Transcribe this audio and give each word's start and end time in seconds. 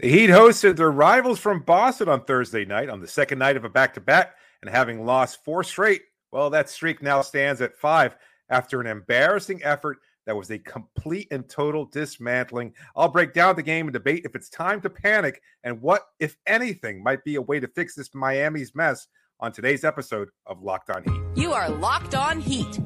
The 0.00 0.08
Heat 0.08 0.30
hosted 0.30 0.76
their 0.76 0.90
rivals 0.90 1.38
from 1.38 1.60
Boston 1.60 2.08
on 2.08 2.24
Thursday 2.24 2.64
night 2.64 2.88
on 2.88 3.00
the 3.00 3.06
second 3.06 3.38
night 3.38 3.58
of 3.58 3.66
a 3.66 3.68
back 3.68 3.92
to 3.94 4.00
back, 4.00 4.34
and 4.62 4.70
having 4.70 5.04
lost 5.04 5.44
four 5.44 5.62
straight, 5.62 6.00
well, 6.32 6.48
that 6.48 6.70
streak 6.70 7.02
now 7.02 7.20
stands 7.20 7.60
at 7.60 7.76
five 7.76 8.16
after 8.48 8.80
an 8.80 8.86
embarrassing 8.86 9.60
effort 9.62 9.98
that 10.24 10.34
was 10.34 10.50
a 10.50 10.58
complete 10.58 11.28
and 11.30 11.46
total 11.50 11.84
dismantling. 11.84 12.72
I'll 12.96 13.10
break 13.10 13.34
down 13.34 13.56
the 13.56 13.62
game 13.62 13.88
and 13.88 13.92
debate 13.92 14.22
if 14.24 14.34
it's 14.34 14.48
time 14.48 14.80
to 14.82 14.88
panic 14.88 15.42
and 15.64 15.82
what, 15.82 16.06
if 16.18 16.34
anything, 16.46 17.02
might 17.02 17.22
be 17.22 17.34
a 17.34 17.42
way 17.42 17.60
to 17.60 17.68
fix 17.68 17.94
this 17.94 18.14
Miami's 18.14 18.74
mess 18.74 19.06
on 19.38 19.52
today's 19.52 19.84
episode 19.84 20.30
of 20.46 20.62
Locked 20.62 20.88
On 20.88 21.04
Heat. 21.04 21.42
You 21.42 21.52
are 21.52 21.68
Locked 21.68 22.14
On 22.14 22.40
Heat, 22.40 22.80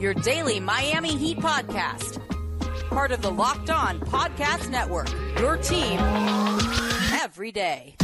your 0.00 0.14
daily 0.14 0.58
Miami 0.58 1.16
Heat 1.16 1.38
podcast 1.38 2.23
part 2.94 3.10
of 3.10 3.20
the 3.20 3.30
Locked 3.30 3.70
On 3.70 3.98
Podcast 3.98 4.70
Network. 4.70 5.10
Your 5.40 5.56
team 5.56 5.98
every 7.12 7.50
day. 7.50 7.96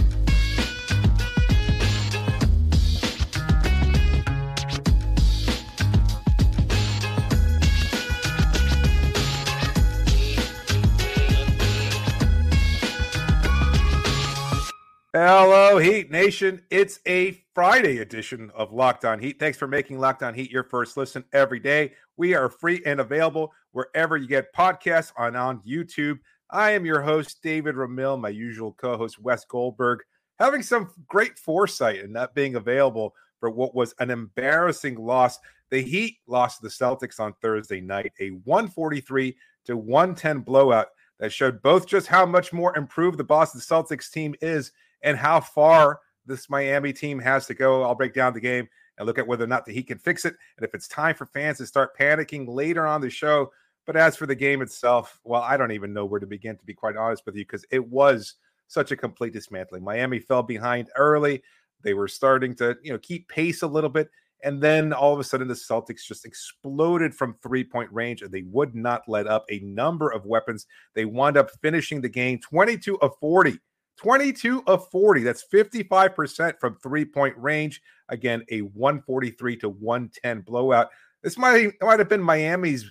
Hello, 15.13 15.79
Heat 15.79 16.11
Nation. 16.11 16.63
It's 16.69 16.99
a 17.07 17.41
Friday 17.55 17.99
edition 17.99 18.51
of 18.57 18.73
Locked 18.73 19.05
On 19.05 19.21
Heat. 19.21 19.39
Thanks 19.39 19.57
for 19.57 19.69
making 19.69 20.01
Locked 20.01 20.25
On 20.25 20.35
Heat 20.35 20.51
your 20.51 20.65
first 20.65 20.97
listen 20.97 21.25
every 21.33 21.61
day. 21.61 21.93
We 22.17 22.35
are 22.35 22.49
free 22.49 22.83
and 22.85 23.01
available 23.01 23.53
wherever 23.73 24.17
you 24.17 24.27
get 24.27 24.55
podcasts 24.55 25.13
on, 25.17 25.37
on 25.37 25.61
YouTube. 25.61 26.19
I 26.51 26.73
am 26.73 26.85
your 26.85 27.01
host, 27.01 27.43
David 27.43 27.77
Ramil, 27.77 28.21
my 28.21 28.29
usual 28.29 28.73
co 28.73 28.97
host, 28.97 29.21
Wes 29.21 29.45
Goldberg, 29.45 30.01
having 30.39 30.63
some 30.63 30.91
great 31.07 31.39
foresight 31.39 32.01
and 32.01 32.13
not 32.13 32.35
being 32.35 32.57
available 32.57 33.15
for 33.39 33.51
what 33.51 33.75
was 33.75 33.95
an 33.99 34.11
embarrassing 34.11 34.97
loss. 34.97 35.39
The 35.71 35.83
Heat 35.83 36.19
lost 36.27 36.57
to 36.57 36.63
the 36.65 36.69
Celtics 36.69 37.21
on 37.21 37.35
Thursday 37.41 37.81
night, 37.81 38.13
a 38.21 38.31
143 38.31 39.37
to 39.67 39.77
110 39.77 40.41
blowout 40.41 40.89
that 41.21 41.33
showed 41.33 41.63
both 41.63 41.87
just 41.87 42.07
how 42.07 42.27
much 42.27 42.53
more 42.53 42.77
improved 42.77 43.19
the 43.19 43.25
Boston 43.25 43.61
Celtics 43.61 44.11
team 44.11 44.35
is 44.41 44.73
and 45.03 45.17
how 45.17 45.41
far 45.41 46.01
this 46.27 46.51
Miami 46.51 46.93
team 46.93 47.19
has 47.19 47.47
to 47.47 47.55
go. 47.55 47.83
I'll 47.83 47.95
break 47.95 48.15
down 48.15 48.33
the 48.33 48.41
game 48.41 48.69
and 48.99 49.07
look 49.07 49.19
at 49.19 49.27
whether 49.27 49.45
or 49.45 49.49
not 49.49 49.65
the 49.65 49.73
Heat 49.73 49.89
can 49.89 49.99
fix 49.99 50.25
it. 50.25 50.35
And 50.57 50.65
if 50.65 50.75
it's 50.75 50.89
time 50.89 51.15
for 51.15 51.27
fans 51.27 51.59
to 51.59 51.67
start 51.67 51.97
panicking 51.99 52.47
later 52.49 52.87
on 52.87 53.01
the 53.01 53.11
show. 53.11 53.51
But 53.87 53.97
as 53.97 54.17
for 54.17 54.27
the 54.27 54.35
game 54.35 54.63
itself, 54.63 55.19
well, 55.25 55.43
I 55.43 55.57
don't 55.57 55.73
even 55.73 55.93
know 55.93 56.05
where 56.05 56.21
to 56.21 56.27
begin, 56.27 56.57
to 56.57 56.65
be 56.65 56.75
quite 56.75 56.97
honest 56.97 57.25
with 57.27 57.35
you, 57.35 57.45
because 57.45 57.65
it 57.71 57.85
was 57.85 58.35
such 58.69 58.93
a 58.93 58.97
complete 58.97 59.33
dismantling. 59.33 59.83
Miami 59.83 60.19
fell 60.19 60.43
behind 60.43 60.91
early. 60.97 61.43
They 61.83 61.95
were 61.95 62.09
starting 62.09 62.55
to, 62.57 62.77
you 62.83 62.93
know, 62.93 62.99
keep 62.99 63.29
pace 63.29 63.63
a 63.63 63.67
little 63.67 63.91
bit. 63.91 64.11
And 64.43 64.63
then 64.63 64.93
all 64.93 65.13
of 65.13 65.21
a 65.21 65.25
sudden, 65.25 65.49
the 65.49 65.55
Celtics 65.55 66.07
just 66.07 66.25
exploded 66.25 67.15
from 67.15 67.37
three 67.43 67.65
point 67.65 67.93
range 67.93 68.23
and 68.23 68.33
they 68.33 68.43
would 68.43 68.75
not 68.75 69.03
let 69.09 69.27
up 69.27 69.45
a 69.51 69.61
number 69.61 70.11
of 70.11 70.25
weapons. 70.25 70.67
They 70.95 71.05
wound 71.05 71.37
up 71.37 71.51
finishing 71.63 72.01
the 72.01 72.09
game 72.09 72.39
22 72.39 73.01
of 73.01 73.13
40 73.21 73.59
22 74.01 74.63
of 74.67 74.89
40. 74.89 75.23
That's 75.23 75.45
55% 75.53 76.59
from 76.59 76.77
three 76.77 77.05
point 77.05 77.37
range. 77.37 77.83
Again, 78.09 78.43
a 78.51 78.63
143 78.63 79.57
to 79.59 79.69
110 79.69 80.41
blowout. 80.41 80.89
This 81.23 81.37
might, 81.37 81.75
might 81.83 81.99
have 81.99 82.09
been 82.09 82.23
Miami's 82.23 82.91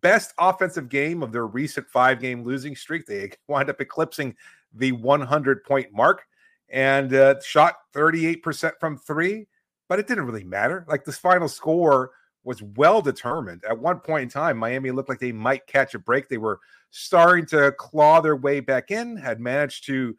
best 0.00 0.32
offensive 0.38 0.88
game 0.88 1.22
of 1.22 1.30
their 1.30 1.46
recent 1.46 1.86
five 1.88 2.20
game 2.20 2.42
losing 2.42 2.74
streak. 2.74 3.04
They 3.04 3.30
wind 3.48 3.68
up 3.68 3.82
eclipsing 3.82 4.34
the 4.72 4.92
100 4.92 5.62
point 5.64 5.92
mark 5.92 6.22
and 6.70 7.12
uh, 7.12 7.34
shot 7.42 7.74
38% 7.94 8.72
from 8.80 8.96
three, 8.96 9.46
but 9.90 9.98
it 9.98 10.06
didn't 10.06 10.24
really 10.24 10.44
matter. 10.44 10.86
Like 10.88 11.04
this 11.04 11.18
final 11.18 11.48
score 11.48 12.12
was 12.44 12.62
well 12.62 13.02
determined. 13.02 13.62
At 13.68 13.78
one 13.78 14.00
point 14.00 14.22
in 14.22 14.28
time, 14.30 14.56
Miami 14.56 14.90
looked 14.90 15.10
like 15.10 15.18
they 15.18 15.32
might 15.32 15.66
catch 15.66 15.94
a 15.94 15.98
break. 15.98 16.30
They 16.30 16.38
were 16.38 16.60
starting 16.88 17.44
to 17.46 17.72
claw 17.72 18.22
their 18.22 18.36
way 18.36 18.60
back 18.60 18.90
in, 18.90 19.16
had 19.16 19.38
managed 19.38 19.84
to 19.86 20.16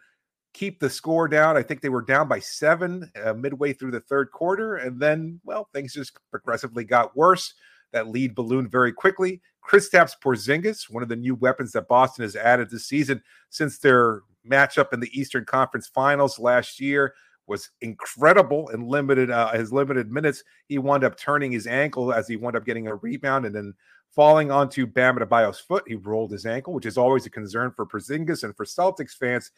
keep 0.54 0.80
the 0.80 0.90
score 0.90 1.28
down. 1.28 1.58
I 1.58 1.64
think 1.64 1.82
they 1.82 1.90
were 1.90 2.02
down 2.02 2.28
by 2.28 2.40
seven 2.40 3.12
uh, 3.24 3.34
midway 3.34 3.74
through 3.74 3.92
the 3.92 4.02
third 4.02 4.32
quarter. 4.32 4.78
And 4.78 5.00
then, 5.00 5.40
well, 5.44 5.70
things 5.74 5.94
just 5.94 6.18
progressively 6.30 6.84
got 6.84 7.16
worse. 7.16 7.54
That 7.94 8.08
lead 8.08 8.36
ballooned 8.36 8.72
very 8.72 8.94
quickly. 8.94 9.42
Kristaps 9.68 10.14
Porzingis, 10.24 10.90
one 10.90 11.04
of 11.04 11.10
the 11.10 11.16
new 11.16 11.36
weapons 11.36 11.72
that 11.74 11.88
Boston 11.88 12.24
has 12.24 12.36
added 12.36 12.70
this 12.70 12.88
season 12.88 13.22
since 13.50 13.78
their 13.78 14.22
matchup 14.50 14.94
in 14.94 15.00
the 15.00 15.20
Eastern 15.20 15.46
Conference 15.46 15.88
Finals 15.88 16.40
last 16.40 16.80
year, 16.80 17.14
was 17.48 17.70
incredible 17.82 18.70
in 18.70 18.88
limited 18.88 19.30
uh, 19.30 19.52
his 19.52 19.74
limited 19.74 20.12
minutes. 20.12 20.44
He 20.68 20.78
wound 20.78 21.04
up 21.04 21.18
turning 21.18 21.52
his 21.52 21.68
ankle 21.68 22.14
as 22.14 22.28
he 22.28 22.38
wound 22.38 22.56
up 22.56 22.66
getting 22.66 22.88
a 22.88 22.96
rebound 22.96 23.46
and 23.46 23.54
then 23.54 23.74
falling 24.10 24.52
onto 24.52 24.86
Bam 24.88 25.18
Adebayo's 25.18 25.60
foot. 25.60 25.84
He 25.86 25.96
rolled 25.96 26.32
his 26.32 26.46
ankle, 26.46 26.74
which 26.74 26.86
is 26.86 26.98
always 26.98 27.26
a 27.26 27.30
concern 27.30 27.72
for 27.76 27.86
Porzingis 27.86 28.44
and 28.44 28.56
for 28.56 28.66
Celtics 28.66 29.18
fans 29.18 29.52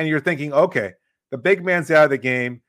and 0.00 0.08
you're 0.08 0.18
thinking, 0.18 0.54
okay, 0.54 0.94
the 1.30 1.36
big 1.36 1.62
man's 1.62 1.90
out 1.90 2.04
of 2.04 2.10
the 2.10 2.16
game. 2.16 2.62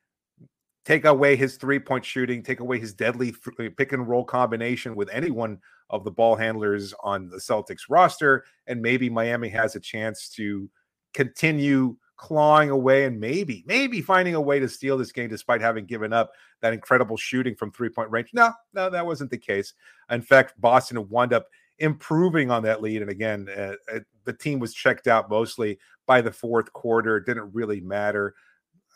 Take 0.84 1.06
away 1.06 1.38
his 1.38 1.56
three 1.56 1.80
point 1.80 2.04
shooting, 2.04 2.44
take 2.44 2.60
away 2.60 2.78
his 2.78 2.94
deadly 2.94 3.34
uh, 3.58 3.70
pick 3.78 3.94
and 3.94 4.06
roll 4.06 4.26
combination 4.26 4.98
with 4.98 5.10
any 5.14 5.32
one 5.32 5.60
of 5.90 6.04
the 6.04 6.12
ball 6.12 6.36
handlers 6.36 6.94
on 7.02 7.30
the 7.30 7.38
Celtics 7.38 7.84
roster. 7.90 8.44
And 8.68 8.82
maybe 8.82 9.10
Miami 9.10 9.48
has 9.48 9.78
a 9.78 9.80
chance 9.80 10.28
to 10.32 10.70
continue 11.14 11.96
clawing 12.18 12.70
away 12.70 13.06
and 13.06 13.18
maybe, 13.18 13.64
maybe 13.66 14.02
finding 14.02 14.36
a 14.36 14.42
way 14.42 14.60
to 14.60 14.68
steal 14.68 14.98
this 14.98 15.14
game 15.14 15.30
despite 15.30 15.62
having 15.62 15.86
given 15.86 16.12
up 16.12 16.34
that 16.62 16.74
incredible 16.74 17.16
shooting 17.16 17.56
from 17.56 17.72
three 17.72 17.90
point 17.90 18.12
range. 18.12 18.32
No, 18.34 18.52
no, 18.74 18.90
that 18.90 19.06
wasn't 19.06 19.32
the 19.32 19.38
case. 19.38 19.74
In 20.10 20.22
fact, 20.22 20.60
Boston 20.60 21.08
wound 21.08 21.32
up 21.32 21.48
improving 21.82 22.52
on 22.52 22.64
that 22.64 22.82
lead. 22.82 23.02
And 23.02 23.12
again, 23.12 23.48
uh, 23.50 24.00
the 24.24 24.34
team 24.34 24.60
was 24.60 24.74
checked 24.74 25.08
out 25.08 25.30
mostly 25.30 25.80
by 26.06 26.22
the 26.22 26.32
fourth 26.32 26.72
quarter. 26.74 27.18
It 27.18 27.26
didn't 27.26 27.54
really 27.54 27.82
matter. 27.82 28.36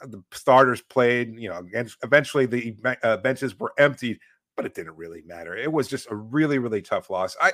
Uh, 0.01 0.07
the 0.07 0.23
starters 0.31 0.81
played, 0.81 1.38
you 1.40 1.50
know, 1.50 1.66
eventually 2.03 2.45
the 2.45 2.75
uh, 3.03 3.18
benches 3.18 3.59
were 3.59 3.74
emptied, 3.78 4.19
but 4.56 4.66
it 4.66 4.75
didn't 4.75 4.95
really 4.95 5.24
matter. 5.25 5.56
It 5.56 5.72
was 5.72 5.88
just 5.88 6.09
a 6.12 6.16
really, 6.16 6.59
really 6.59 6.81
tough 6.81 7.09
loss. 7.09 7.35
I, 7.41 7.51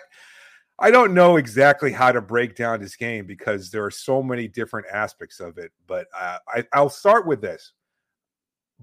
I 0.80 0.90
don't 0.90 1.14
know 1.14 1.38
exactly 1.38 1.91
how 1.91 2.12
to 2.12 2.22
break 2.22 2.56
down 2.56 2.81
this 2.81 2.96
game 2.96 3.25
because 3.25 3.70
there 3.70 3.86
are 3.86 3.91
so 3.91 4.24
many 4.24 4.47
different 4.47 4.88
aspects 4.91 5.40
of 5.40 5.58
it. 5.58 5.72
But 5.88 6.08
uh, 6.20 6.40
I, 6.47 6.66
I'll 6.74 6.90
start 6.90 7.28
with 7.28 7.41
this. 7.41 7.74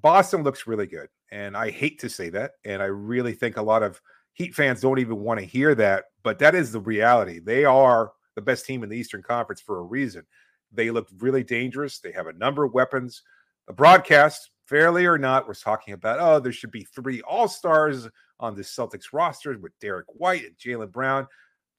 Boston 0.00 0.44
looks 0.44 0.69
really 0.69 0.87
good, 0.87 1.08
and 1.32 1.56
I 1.56 1.70
hate 1.70 1.98
to 2.00 2.08
say 2.08 2.28
that, 2.31 2.53
and 2.64 2.81
I 2.81 2.87
really 2.87 3.32
think 3.32 3.56
a 3.56 3.62
lot 3.62 3.82
of 3.82 4.00
Heat 4.38 4.54
fans 4.54 4.81
don't 4.81 5.00
even 5.00 5.19
want 5.19 5.41
to 5.41 5.44
hear 5.44 5.75
that, 5.75 6.04
but 6.22 6.38
that 6.38 6.54
is 6.54 6.71
the 6.71 6.81
reality. 6.81 7.41
They 7.41 7.65
are 7.65 8.12
the 8.37 8.41
best 8.41 8.65
team 8.65 8.84
in 8.84 8.88
the 8.88 8.97
Eastern 8.97 9.21
Conference 9.21 9.60
for 9.60 9.81
a 9.81 9.82
reason. 9.82 10.25
They 10.71 10.93
look 10.93 11.09
really 11.19 11.43
dangerous. 11.43 11.99
They 11.99 12.12
have 12.12 12.28
a 12.28 12.32
number 12.34 12.62
of 12.62 12.72
weapons. 12.72 13.22
The 13.66 13.72
broadcast, 13.72 14.50
fairly 14.66 15.06
or 15.06 15.19
not, 15.19 15.49
was 15.49 15.60
talking 15.60 15.93
about, 15.93 16.21
oh, 16.21 16.38
there 16.38 16.53
should 16.53 16.71
be 16.71 16.84
three 16.84 17.21
All 17.22 17.49
Stars 17.49 18.09
on 18.38 18.54
the 18.54 18.62
Celtics 18.62 19.12
roster 19.12 19.59
with 19.59 19.76
Derrick 19.81 20.06
White 20.09 20.44
and 20.44 20.56
Jaylen 20.56 20.93
Brown. 20.93 21.26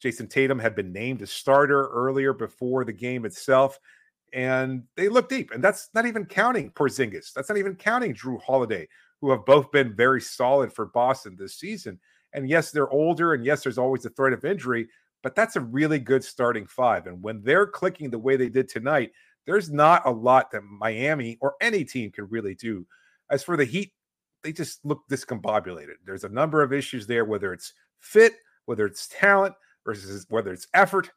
Jayson 0.03 0.28
Tatum 0.28 0.59
had 0.59 0.76
been 0.76 0.91
named 0.91 1.22
a 1.22 1.28
starter 1.28 1.88
earlier 1.88 2.34
before 2.34 2.84
the 2.84 2.91
game 2.91 3.24
itself, 3.24 3.80
and 4.34 4.84
they 4.97 5.08
look 5.08 5.30
deep. 5.30 5.52
And 5.52 5.64
that's 5.64 5.90
not 5.94 6.06
even 6.06 6.26
counting 6.26 6.72
Porzingis. 6.72 7.31
That's 7.31 7.47
not 7.47 7.58
even 7.58 7.76
counting 7.76 8.14
Jrue 8.14 8.41
Holiday, 8.41 8.90
who 9.22 9.31
have 9.31 9.46
both 9.46 9.72
been 9.72 9.96
very 9.96 10.20
solid 10.20 10.74
for 10.74 10.88
Boston 10.88 11.38
this 11.40 11.56
season. 11.56 12.00
And 12.34 12.50
yes, 12.50 12.72
they're 12.72 12.90
older, 12.90 13.34
and 13.34 13.45
yes, 13.45 13.63
there's 13.63 13.78
always 13.78 14.03
the 14.03 14.09
threat 14.09 14.34
of 14.34 14.45
injury, 14.45 14.88
but 15.23 15.35
that's 15.35 15.56
a 15.56 15.62
really 15.62 16.00
good 16.00 16.23
starting 16.23 16.66
five. 16.66 17.07
And 17.07 17.22
when 17.22 17.41
they're 17.44 17.67
clicking 17.67 18.09
the 18.09 18.19
way 18.19 18.35
they 18.35 18.50
did 18.50 18.69
tonight, 18.69 19.12
there's 19.45 19.72
not 19.72 20.06
a 20.06 20.11
lot 20.11 20.52
that 20.52 20.64
Miami 20.64 21.37
or 21.41 21.55
any 21.61 21.84
team 21.84 22.11
can 22.11 22.28
really 22.29 22.55
do. 22.55 22.85
As 23.31 23.43
for 23.43 23.58
the 23.58 23.66
Heat, 23.66 23.91
they 24.43 24.52
just 24.52 24.85
look 24.85 25.02
discombobulated. 25.09 25.96
There's 26.05 26.23
a 26.23 26.29
number 26.29 26.61
of 26.61 26.72
issues 26.72 27.08
there, 27.08 27.26
whether 27.26 27.52
it's 27.52 27.73
fit, 27.99 28.34
whether 28.66 28.85
it's 28.85 29.08
talent, 29.08 29.55
versus 29.85 30.25
whether 30.29 30.53
it's 30.53 30.67
effort. 30.73 31.09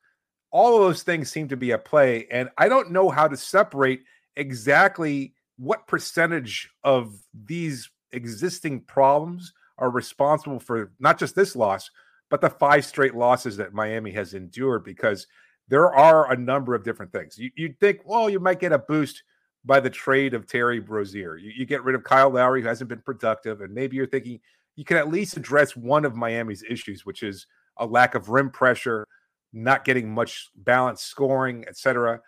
All 0.50 0.76
of 0.76 0.82
those 0.82 1.02
things 1.02 1.30
seem 1.30 1.48
to 1.48 1.56
be 1.56 1.72
at 1.72 1.84
play. 1.84 2.26
And 2.30 2.48
I 2.58 2.68
don't 2.68 2.90
know 2.90 3.10
how 3.10 3.28
to 3.28 3.36
separate 3.36 4.02
exactly 4.36 5.34
what 5.56 5.86
percentage 5.86 6.70
of 6.84 7.14
these 7.44 7.90
existing 8.12 8.80
problems 8.80 9.52
are 9.82 9.90
responsible 9.90 10.60
for 10.60 10.92
not 11.00 11.18
just 11.18 11.34
this 11.34 11.56
loss, 11.56 11.90
but 12.30 12.40
the 12.40 12.48
five 12.48 12.84
straight 12.84 13.16
losses 13.16 13.56
that 13.56 13.74
Miami 13.74 14.12
has 14.12 14.32
endured 14.32 14.84
because 14.84 15.26
there 15.68 15.92
are 15.92 16.32
a 16.32 16.36
number 16.36 16.74
of 16.74 16.84
different 16.84 17.12
things. 17.12 17.36
You, 17.36 17.50
would 17.58 17.80
think, 17.80 18.00
well, 18.04 18.30
you 18.30 18.38
might 18.38 18.60
get 18.60 18.72
a 18.72 18.78
boost 18.78 19.24
by 19.64 19.80
the 19.80 19.90
trade 19.90 20.34
of 20.34 20.46
Terry 20.46 20.78
Rozier. 20.78 21.36
You, 21.36 21.52
you, 21.54 21.66
get 21.66 21.82
rid 21.82 21.96
of 21.96 22.04
Kyle 22.04 22.30
Lowry, 22.30 22.62
who 22.62 22.68
hasn't 22.68 22.88
been 22.88 23.02
productive, 23.02 23.60
and 23.60 23.74
maybe 23.74 23.96
you're 23.96 24.06
thinking 24.06 24.38
you 24.76 24.84
can 24.84 24.96
at 24.96 25.10
least 25.10 25.36
address 25.36 25.76
one 25.76 26.04
of 26.04 26.14
Miami's 26.14 26.62
issues, 26.62 27.04
which 27.04 27.22
is 27.22 27.46
a 27.78 27.86
lack 27.86 28.14
of 28.14 28.28
rim 28.28 28.50
pressure, 28.50 29.06
not 29.52 29.84
getting 29.84 30.12
much 30.12 30.50
balanced 30.54 31.06
scoring, 31.06 31.64
etc. 31.66 32.20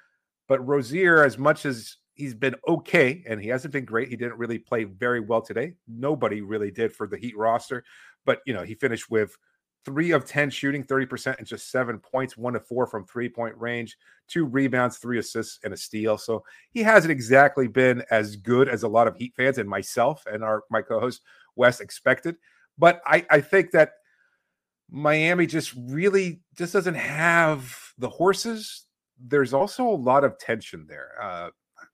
But 0.49 0.67
Rozier, 0.67 1.25
as 1.25 1.39
much 1.39 1.65
as 1.67 1.99
he's 2.15 2.35
been 2.35 2.55
okay, 2.67 3.23
and 3.27 3.41
he 3.41 3.49
hasn't 3.49 3.73
been 3.73 3.85
great, 3.85 4.09
he 4.09 4.17
didn't 4.17 4.39
really 4.39 4.59
play 4.59 4.85
very 4.85 5.21
well 5.21 5.43
today. 5.43 5.75
Nobody 5.87 6.41
really 6.41 6.71
did 6.71 6.93
for 6.93 7.07
the 7.07 7.17
Heat 7.17 7.37
roster. 7.37 7.85
But 8.25 8.41
you 8.47 8.55
know, 8.55 8.63
he 8.63 8.75
finished 8.75 9.11
with 9.11 9.37
three 9.85 10.13
of 10.13 10.25
10 10.25 10.51
shooting, 10.51 10.83
30%, 10.83 11.39
and 11.39 11.47
just 11.47 11.71
seven 11.71 11.99
points, 11.99 12.37
one 12.37 12.55
to 12.55 12.61
four 12.61 12.87
from 12.87 13.05
three 13.05 13.29
point 13.29 13.57
range, 13.59 13.97
two 14.29 14.47
rebounds, 14.47 14.99
three 14.99 15.19
assists, 15.19 15.61
and 15.65 15.75
a 15.75 15.77
steal. 15.77 16.17
So 16.17 16.45
he 16.71 16.83
hasn't 16.83 17.13
exactly 17.13 17.69
been 17.69 18.03
as 18.11 18.37
good 18.37 18.69
as 18.69 18.83
a 18.83 18.89
lot 18.89 19.09
of 19.09 19.17
Heat 19.17 19.35
fans 19.37 19.59
and 19.59 19.69
myself 19.69 20.25
and 20.27 20.43
our 20.43 20.65
my 20.71 20.83
co-host 20.83 21.23
Wes 21.57 21.81
expected. 21.81 22.37
But 22.79 23.01
I, 23.07 23.25
I 23.31 23.41
think 23.41 23.71
that 23.73 23.93
Miami 24.91 25.47
just 25.47 25.75
really 25.77 26.41
just 26.57 26.73
doesn't 26.73 26.95
have 26.95 27.93
the 27.99 28.09
horses. 28.09 28.87
There's 29.19 29.55
also 29.55 29.85
a 29.85 29.91
lot 29.95 30.25
of 30.25 30.39
tension 30.39 30.87
there. 30.89 31.11
Uh, 31.21 31.51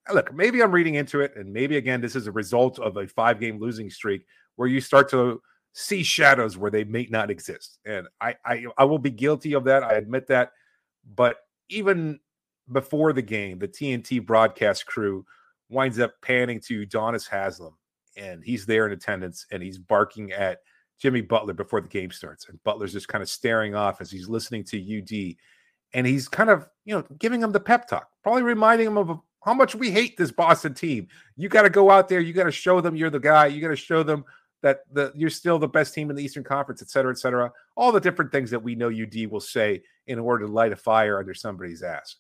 Uh, 0.09 0.15
look, 0.15 0.33
maybe 0.35 0.63
I'm 0.63 0.73
reading 0.73 0.95
into 0.95 1.21
it, 1.21 1.33
and 1.37 1.53
maybe 1.53 1.77
again, 1.77 2.01
this 2.01 2.17
is 2.17 2.27
a 2.27 2.33
result 2.33 2.79
of 2.79 2.97
a 2.97 3.07
five 3.07 3.41
game 3.41 3.59
losing 3.59 3.91
streak 3.91 4.25
where 4.57 4.69
you 4.69 4.81
start 4.81 5.11
to 5.11 5.41
see 5.73 6.03
shadows 6.03 6.57
where 6.57 6.71
they 6.71 6.85
may 6.85 7.07
not 7.11 7.31
exist. 7.31 7.79
And 7.85 8.09
I, 8.21 8.37
I, 8.45 8.65
I 8.77 8.85
will 8.85 8.99
be 8.99 9.11
guilty 9.11 9.55
of 9.55 9.65
that. 9.65 9.85
I 9.85 9.93
admit 9.93 10.27
that. 10.29 10.51
But 11.15 11.37
even 11.69 12.19
before 12.71 13.13
the 13.13 13.23
game, 13.23 13.59
the 13.59 13.69
TNT 13.69 14.25
broadcast 14.25 14.87
crew 14.87 15.25
winds 15.69 15.99
up 15.99 16.15
panning 16.23 16.61
to 16.67 16.87
Donis 16.87 17.29
Haslem, 17.29 17.75
and 18.17 18.43
he's 18.45 18.67
there 18.67 18.87
in 18.87 18.93
attendance, 18.93 19.47
and 19.51 19.63
he's 19.63 19.79
barking 19.79 20.33
at 20.33 20.59
Jimmy 21.01 21.21
Butler 21.23 21.55
before 21.55 21.81
the 21.81 21.89
game 21.89 22.11
starts, 22.11 22.49
and 22.49 22.63
Butler's 22.65 22.93
just 22.93 23.09
kind 23.09 23.23
of 23.23 23.29
staring 23.29 23.75
off 23.75 24.01
as 24.01 24.11
he's 24.11 24.29
listening 24.29 24.65
to 24.65 24.99
UD, 24.99 25.37
and 25.95 26.07
he's 26.07 26.29
kind 26.29 26.51
of 26.51 26.69
you 26.85 26.95
know 26.95 27.05
giving 27.19 27.43
him 27.43 27.53
the 27.53 27.61
pep 27.61 27.89
talk, 27.89 28.09
probably 28.23 28.43
reminding 28.43 28.89
him 28.89 28.99
of 28.99 29.19
how 29.43 29.55
much 29.55 29.75
we 29.75 29.91
hate 29.91 30.17
this 30.17 30.31
Boston 30.31 30.75
team. 30.75 31.09
You 31.37 31.49
got 31.49 31.63
to 31.63 31.71
go 31.71 31.91
out 31.91 32.09
there, 32.09 32.21
you 32.21 32.33
got 32.33 32.45
to 32.45 32.51
show 32.51 32.81
them 32.81 32.95
you're 32.95 33.11
the 33.11 33.19
guy, 33.19 33.47
you 33.47 33.61
got 33.61 33.69
to 33.69 33.77
show 33.77 34.03
them 34.03 34.25
that 34.63 34.81
the 34.93 35.13
you're 35.15 35.31
still 35.31 35.59
the 35.59 35.69
best 35.69 35.95
team 35.95 36.11
in 36.11 36.17
the 36.17 36.23
Eastern 36.23 36.45
Conference, 36.45 36.83
et 36.83 36.91
cetera, 36.91 37.13
et 37.13 37.19
cetera. 37.19 37.51
All 37.77 37.93
the 37.93 38.01
different 38.01 38.31
things 38.31 38.51
that 38.51 38.63
we 38.63 38.75
know 38.75 38.89
UD 38.89 39.31
will 39.31 39.41
say 39.41 39.83
in 40.07 40.19
order 40.19 40.47
to 40.47 40.53
light 40.53 40.73
a 40.73 40.77
fire 40.77 41.19
under 41.19 41.35
somebody's 41.35 41.83
ass. 41.83 42.17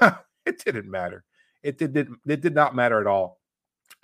it 0.46 0.64
didn't 0.64 0.90
matter. 0.90 1.24
It 1.62 1.78
did, 1.78 1.96
it, 1.96 2.40
did 2.40 2.54
not 2.54 2.74
matter 2.74 3.00
at 3.00 3.06
all. 3.06 3.40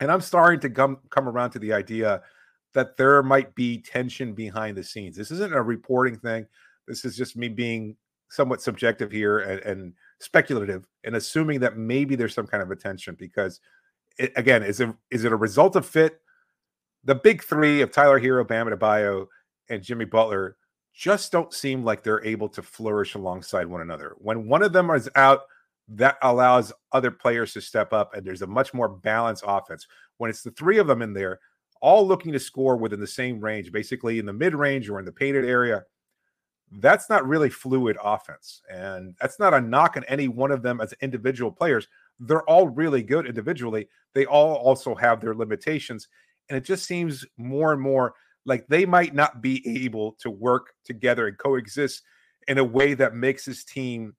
And 0.00 0.12
I'm 0.12 0.21
starting 0.21 0.61
to 0.61 0.71
come 0.71 0.99
come 1.11 1.29
around 1.29 1.50
to 1.53 1.59
the 1.59 1.73
idea 1.73 2.23
that 2.75 2.97
there 2.97 3.23
might 3.23 3.55
be 3.55 3.79
tension 3.79 4.35
behind 4.35 4.76
the 4.76 4.85
scenes. 4.85 5.17
This 5.17 5.31
isn't 5.31 5.55
a 5.55 5.62
reporting 5.62 6.19
thing. 6.19 6.47
This 6.87 7.05
is 7.05 7.17
just 7.17 7.37
me 7.37 7.49
being 7.49 7.97
somewhat 8.31 8.61
subjective 8.61 9.11
here 9.11 9.38
and, 9.38 9.61
and 9.62 9.93
speculative 10.20 10.87
and 11.05 11.17
assuming 11.17 11.61
that 11.61 11.76
maybe 11.76 12.17
there's 12.17 12.35
some 12.35 12.47
kind 12.47 12.62
of 12.62 12.70
attention 12.70 13.17
because 13.19 13.61
it, 14.19 14.32
again, 14.37 14.62
is 14.62 14.81
it 14.81 14.91
is 15.11 15.25
it 15.25 15.32
a 15.32 15.37
result 15.37 15.76
of 15.76 15.87
fit? 15.87 16.20
the 17.05 17.15
big 17.15 17.43
three 17.43 17.81
of 17.81 17.91
Tyler 17.91 18.20
Herro, 18.20 18.47
Bam 18.47 18.67
Adebayo, 18.67 19.26
and 19.69 19.82
Jimmy 19.82 20.05
Butler 20.05 20.56
just 20.93 21.31
don't 21.31 21.55
seem 21.55 21.85
like 21.85 22.03
they're 22.03 22.25
able 22.25 22.49
to 22.50 22.62
flourish 22.62 23.15
alongside 23.15 23.67
one 23.67 23.81
another. 23.81 24.15
When 24.19 24.49
one 24.49 24.62
of 24.62 24.73
them 24.73 24.91
is 24.91 25.09
out, 25.15 25.43
that 25.91 26.19
allows 26.23 26.71
other 26.93 27.11
players 27.11 27.55
to 27.55 27.62
step 27.62 27.94
up, 27.94 28.14
and 28.14 28.26
there's 28.26 28.43
a 28.43 28.47
much 28.47 28.75
more 28.75 28.88
balanced 28.88 29.44
offense. 29.47 29.87
When 30.19 30.29
it's 30.29 30.43
the 30.43 30.50
three 30.50 30.76
of 30.76 30.87
them 30.87 31.00
in 31.00 31.14
there, 31.14 31.41
all 31.81 32.06
looking 32.06 32.32
to 32.32 32.41
score 32.41 32.76
within 32.76 33.00
the 33.00 33.06
same 33.06 33.41
range, 33.41 33.73
basically 33.73 34.19
in 34.19 34.26
the 34.26 34.32
mid 34.32 34.55
range 34.55 34.91
or 34.91 34.99
in 34.99 35.06
the 35.06 35.12
painted 35.12 35.47
area, 35.47 35.85
that's 36.73 37.09
not 37.09 37.26
really 37.26 37.50
fluid 37.50 37.97
offense. 38.03 38.62
And 38.70 39.15
that's 39.20 39.38
not 39.38 39.55
a 39.55 39.61
knock 39.61 39.97
on 39.97 40.05
any 40.05 40.29
one 40.29 40.50
of 40.50 40.62
them 40.62 40.81
as 40.81 40.94
individual 41.00 41.50
players. 41.50 41.88
They're 42.20 42.49
all 42.49 42.69
really 42.69 43.03
good 43.03 43.26
individually. 43.26 43.88
They 44.15 44.26
all 44.26 44.55
also 44.56 44.94
have 44.94 45.20
their 45.20 45.35
limitations. 45.35 46.09
And 46.49 46.56
it 46.56 46.65
just 46.65 46.87
seems 46.87 47.25
more 47.37 47.73
and 47.73 47.81
more 47.81 48.15
like 48.44 48.67
they 48.67 48.87
might 48.87 49.15
not 49.15 49.43
be 49.43 49.85
able 49.85 50.12
to 50.20 50.31
work 50.31 50.73
together 50.85 51.26
and 51.29 51.38
coexist 51.38 52.03
in 52.49 52.59
a 52.59 52.65
way 52.65 52.94
that 52.94 53.14
makes 53.14 53.44
this 53.44 53.64
team 53.64 54.14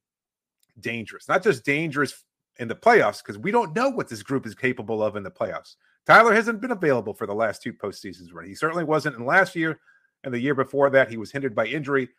dangerous. 0.80 1.28
Not 1.28 1.44
just 1.44 1.66
dangerous 1.66 2.24
in 2.58 2.68
the 2.68 2.76
playoffs, 2.76 3.24
because 3.24 3.38
we 3.38 3.52
don't 3.52 3.76
know 3.76 3.90
what 3.90 4.08
this 4.08 4.22
group 4.22 4.46
is 4.46 4.54
capable 4.54 5.02
of 5.02 5.16
in 5.16 5.24
the 5.24 5.32
playoffs. 5.32 5.76
Tyler 6.06 6.34
hasn't 6.34 6.62
been 6.62 6.72
available 6.72 7.14
for 7.14 7.26
the 7.26 7.34
last 7.34 7.62
two 7.62 7.74
postseasons, 7.74 8.34
right? 8.34 8.48
He 8.48 8.56
certainly 8.56 8.84
wasn't 8.84 9.16
in 9.16 9.26
last 9.26 9.56
year. 9.56 9.80
And 10.24 10.34
the 10.34 10.40
year 10.40 10.56
before 10.56 10.90
that, 10.90 11.10
he 11.10 11.18
was 11.18 11.32
hindered 11.32 11.56
by 11.56 11.66
injury. 11.66 12.10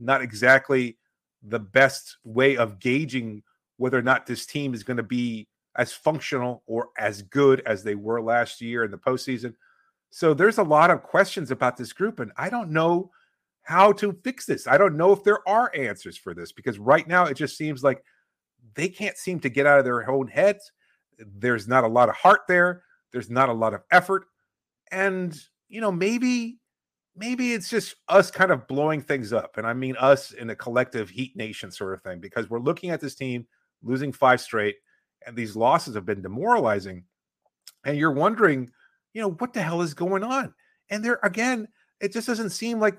Not 0.00 0.22
exactly 0.22 0.96
the 1.42 1.60
best 1.60 2.16
way 2.24 2.56
of 2.56 2.80
gauging 2.80 3.42
whether 3.76 3.98
or 3.98 4.02
not 4.02 4.26
this 4.26 4.44
team 4.46 4.74
is 4.74 4.82
going 4.82 4.96
to 4.96 5.02
be 5.02 5.46
as 5.76 5.92
functional 5.92 6.62
or 6.66 6.88
as 6.98 7.22
good 7.22 7.60
as 7.66 7.84
they 7.84 7.94
were 7.94 8.20
last 8.20 8.60
year 8.60 8.84
in 8.84 8.90
the 8.90 8.98
postseason. 8.98 9.54
So 10.10 10.34
there's 10.34 10.58
a 10.58 10.64
lot 10.64 10.90
of 10.90 11.02
questions 11.02 11.50
about 11.50 11.76
this 11.76 11.92
group, 11.92 12.18
and 12.20 12.32
I 12.36 12.50
don't 12.50 12.70
know 12.70 13.10
how 13.62 13.92
to 13.92 14.18
fix 14.24 14.46
this. 14.46 14.66
I 14.66 14.76
don't 14.76 14.96
know 14.96 15.12
if 15.12 15.22
there 15.22 15.46
are 15.48 15.70
answers 15.74 16.16
for 16.16 16.34
this 16.34 16.50
because 16.50 16.78
right 16.78 17.06
now 17.06 17.26
it 17.26 17.34
just 17.34 17.56
seems 17.56 17.84
like 17.84 18.02
they 18.74 18.88
can't 18.88 19.16
seem 19.16 19.38
to 19.40 19.48
get 19.48 19.66
out 19.66 19.78
of 19.78 19.84
their 19.84 20.10
own 20.10 20.26
heads. 20.26 20.72
There's 21.18 21.68
not 21.68 21.84
a 21.84 21.88
lot 21.88 22.08
of 22.08 22.16
heart 22.16 22.40
there. 22.48 22.82
There's 23.12 23.30
not 23.30 23.48
a 23.48 23.54
lot 23.54 23.74
of 23.74 23.82
effort. 23.92 24.24
And, 24.90 25.38
you 25.68 25.80
know, 25.80 25.92
maybe 25.92 26.58
maybe 27.16 27.52
it's 27.52 27.68
just 27.68 27.96
us 28.08 28.30
kind 28.30 28.50
of 28.50 28.66
blowing 28.66 29.02
things 29.02 29.32
up. 29.32 29.56
And 29.56 29.66
I 29.66 29.72
mean 29.72 29.96
us 29.96 30.32
in 30.32 30.50
a 30.50 30.56
collective 30.56 31.10
Heat 31.10 31.36
Nation 31.36 31.70
sort 31.70 31.94
of 31.94 32.02
thing, 32.02 32.20
because 32.20 32.48
we're 32.48 32.60
looking 32.60 32.90
at 32.90 33.00
this 33.00 33.14
team 33.14 33.46
losing 33.82 34.12
five 34.12 34.40
straight 34.40 34.76
and 35.26 35.36
these 35.36 35.56
losses 35.56 35.94
have 35.94 36.06
been 36.06 36.22
demoralizing. 36.22 37.04
And 37.84 37.96
you're 37.96 38.12
wondering, 38.12 38.70
you 39.12 39.20
know, 39.20 39.32
what 39.32 39.52
the 39.52 39.62
hell 39.62 39.82
is 39.82 39.94
going 39.94 40.22
on? 40.24 40.54
And 40.88 41.04
there 41.04 41.18
again, 41.22 41.68
it 42.00 42.12
just 42.12 42.26
doesn't 42.26 42.50
seem 42.50 42.80
like 42.80 42.98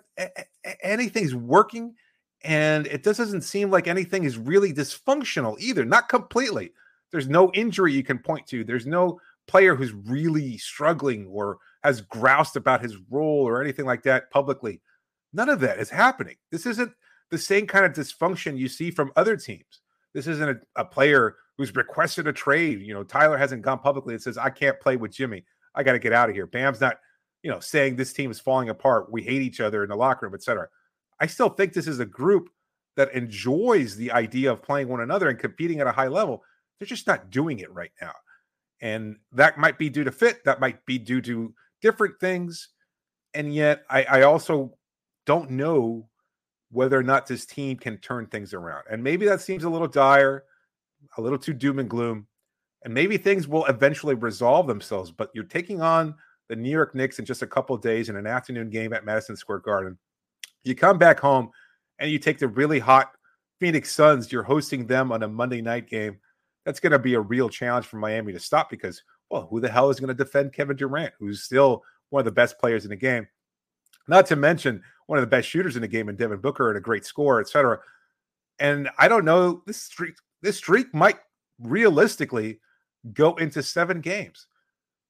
anything's 0.84 1.36
working. 1.36 1.96
And 2.44 2.88
it 2.88 3.04
just 3.04 3.20
doesn't 3.20 3.44
seem 3.44 3.70
like 3.70 3.88
anything 3.88 4.24
is 4.24 4.38
really 4.38 4.74
dysfunctional 4.74 5.60
either, 5.60 5.86
not 5.86 6.10
completely. 6.10 6.72
There's 7.12 7.28
no 7.28 7.52
injury 7.54 7.94
you 7.94 8.04
can 8.04 8.18
point 8.18 8.48
to. 8.48 8.64
There's 8.64 8.88
no 8.88 9.20
player 9.48 9.76
who's 9.76 9.94
really 9.94 10.58
struggling 10.58 11.28
or 11.28 11.58
has 11.84 12.02
groused 12.02 12.56
about 12.56 12.82
his 12.82 12.98
role 13.10 13.48
or 13.48 13.62
anything 13.62 13.86
like 13.86 14.04
that 14.04 14.30
publicly. 14.32 14.82
None 15.34 15.50
of 15.50 15.60
that 15.62 15.80
is 15.80 15.90
happening. 15.90 16.36
This 16.52 16.66
isn't 16.66 16.92
the 17.30 17.38
same 17.38 17.66
kind 17.66 17.86
of 17.86 17.94
dysfunction 17.94 18.58
you 18.58 18.68
see 18.68 18.92
from 18.92 19.12
other 19.16 19.38
teams. 19.38 19.82
This 20.14 20.28
isn't 20.28 20.50
a, 20.50 20.82
a 20.82 20.86
player 20.86 21.38
who's 21.58 21.76
requested 21.76 22.28
a 22.28 22.34
trade. 22.34 22.82
You 22.82 22.94
know, 22.94 23.04
Tyler 23.04 23.38
hasn't 23.38 23.62
gone 23.62 23.80
publicly 23.80 24.14
and 24.14 24.22
says, 24.22 24.38
I 24.38 24.50
can't 24.50 24.80
play 24.80 24.98
with 24.98 25.12
Jimmy. 25.12 25.46
I 25.74 25.84
got 25.84 25.94
to 25.94 26.00
get 26.00 26.14
out 26.14 26.30
of 26.30 26.36
here. 26.36 26.48
Bam's 26.48 26.82
not, 26.82 26.98
you 27.44 27.50
know, 27.50 27.60
saying 27.60 27.96
this 27.96 28.14
team 28.14 28.30
is 28.30 28.40
falling 28.40 28.70
apart. 28.70 29.12
We 29.12 29.24
hate 29.24 29.42
each 29.42 29.62
other 29.62 29.84
in 29.84 29.90
the 29.90 29.96
locker 29.96 30.26
room, 30.26 30.36
etc. 30.36 30.68
I 31.20 31.28
still 31.28 31.50
think 31.50 31.74
this 31.74 31.88
is 31.88 32.00
a 32.00 32.06
group 32.06 32.50
that 32.98 33.14
enjoys 33.14 33.96
the 33.96 34.12
idea 34.12 34.52
of 34.52 34.62
playing 34.62 34.90
one 34.90 35.02
another 35.02 35.30
and 35.30 35.40
competing 35.40 35.80
at 35.80 35.88
a 35.88 35.92
high 35.92 36.10
level. 36.10 36.44
They're 36.80 36.88
just 36.88 37.08
not 37.08 37.30
doing 37.30 37.60
it 37.60 37.72
right 37.72 37.92
now. 38.02 38.14
And 38.82 39.18
that 39.32 39.58
might 39.58 39.78
be 39.78 39.90
due 39.90 40.04
to 40.04 40.12
fit, 40.12 40.44
that 40.44 40.60
might 40.60 40.86
be 40.86 40.98
due 40.98 41.22
to 41.22 41.54
different 41.82 42.20
things. 42.20 42.70
And 43.34 43.54
yet, 43.54 43.84
I, 43.90 44.04
I 44.04 44.22
also 44.24 44.76
don't 45.26 45.52
know 45.52 46.08
whether 46.72 46.98
or 46.98 47.04
not 47.04 47.28
this 47.28 47.46
team 47.46 47.78
can 47.78 47.98
turn 47.98 48.28
things 48.28 48.54
around. 48.54 48.84
And 48.90 49.04
maybe 49.04 49.26
that 49.26 49.42
seems 49.42 49.64
a 49.64 49.70
little 49.70 49.88
dire 49.88 50.46
a 51.18 51.22
little 51.22 51.38
too 51.38 51.54
doom 51.54 51.80
and 51.80 51.90
gloom. 51.90 52.28
And 52.84 52.94
maybe 52.94 53.18
things 53.18 53.48
will 53.48 53.66
eventually 53.66 54.16
resolve 54.16 54.68
themselves, 54.68 55.12
but 55.12 55.30
you're 55.34 55.44
taking 55.44 55.82
on 55.82 56.16
the 56.50 56.56
New 56.56 56.70
York 56.70 56.96
Knicks 56.96 57.20
in 57.20 57.26
just 57.26 57.44
a 57.44 57.48
couple 57.48 57.78
days 57.78 58.10
in 58.10 58.16
an 58.16 58.26
afternoon 58.26 58.70
game 58.70 58.92
at 58.94 59.06
Madison 59.06 59.36
Square 59.36 59.60
Garden. 59.60 59.98
You 60.64 60.76
come 60.76 60.98
back 60.98 61.20
home 61.20 61.52
and 62.00 62.10
you 62.10 62.18
take 62.18 62.40
the 62.40 62.48
really 62.48 62.80
hot 62.80 63.12
Phoenix 63.60 63.92
Suns, 63.92 64.32
you're 64.32 64.42
hosting 64.42 64.88
them 64.88 65.12
on 65.12 65.22
a 65.22 65.28
Monday 65.28 65.62
night 65.62 65.88
game. 65.88 66.18
That's 66.66 66.80
going 66.80 66.92
to 66.92 67.00
be 67.00 67.14
a 67.14 67.20
real 67.20 67.48
challenge 67.48 67.86
for 67.86 67.98
Miami 67.98 68.34
to 68.34 68.40
stop 68.40 68.72
because, 68.72 69.04
well, 69.32 69.48
who 69.50 69.62
the 69.62 69.72
hell 69.72 69.90
is 69.90 70.00
going 70.00 70.10
to 70.10 70.14
defend 70.14 70.52
Kevin 70.52 70.76
Durant, 70.76 71.14
who's 71.18 71.42
still 71.42 71.84
one 72.10 72.20
of 72.20 72.26
the 72.26 72.32
best 72.32 72.60
players 72.60 72.84
in 72.84 72.90
the 72.90 72.98
game? 72.98 73.28
Not 74.08 74.26
to 74.28 74.36
mention 74.36 74.84
one 75.08 75.18
of 75.18 75.24
the 75.24 75.28
best 75.28 75.48
shooters 75.48 75.78
in 75.78 75.82
the 75.82 75.88
game 75.88 76.10
in 76.10 76.18
Devin 76.18 76.42
Booker 76.42 76.70
and 76.70 76.78
a 76.78 76.82
great 76.82 77.06
scorer, 77.06 77.40
etc. 77.40 77.80
And 78.60 78.90
I 78.98 79.08
don't 79.08 79.26
know, 79.26 79.64
this 79.66 79.82
streak 79.82 80.16
this 80.42 80.58
streak 80.58 80.94
might 80.94 81.18
realistically 81.60 82.60
go 83.14 83.36
into 83.36 83.64
seven 83.64 84.02
games. 84.02 84.48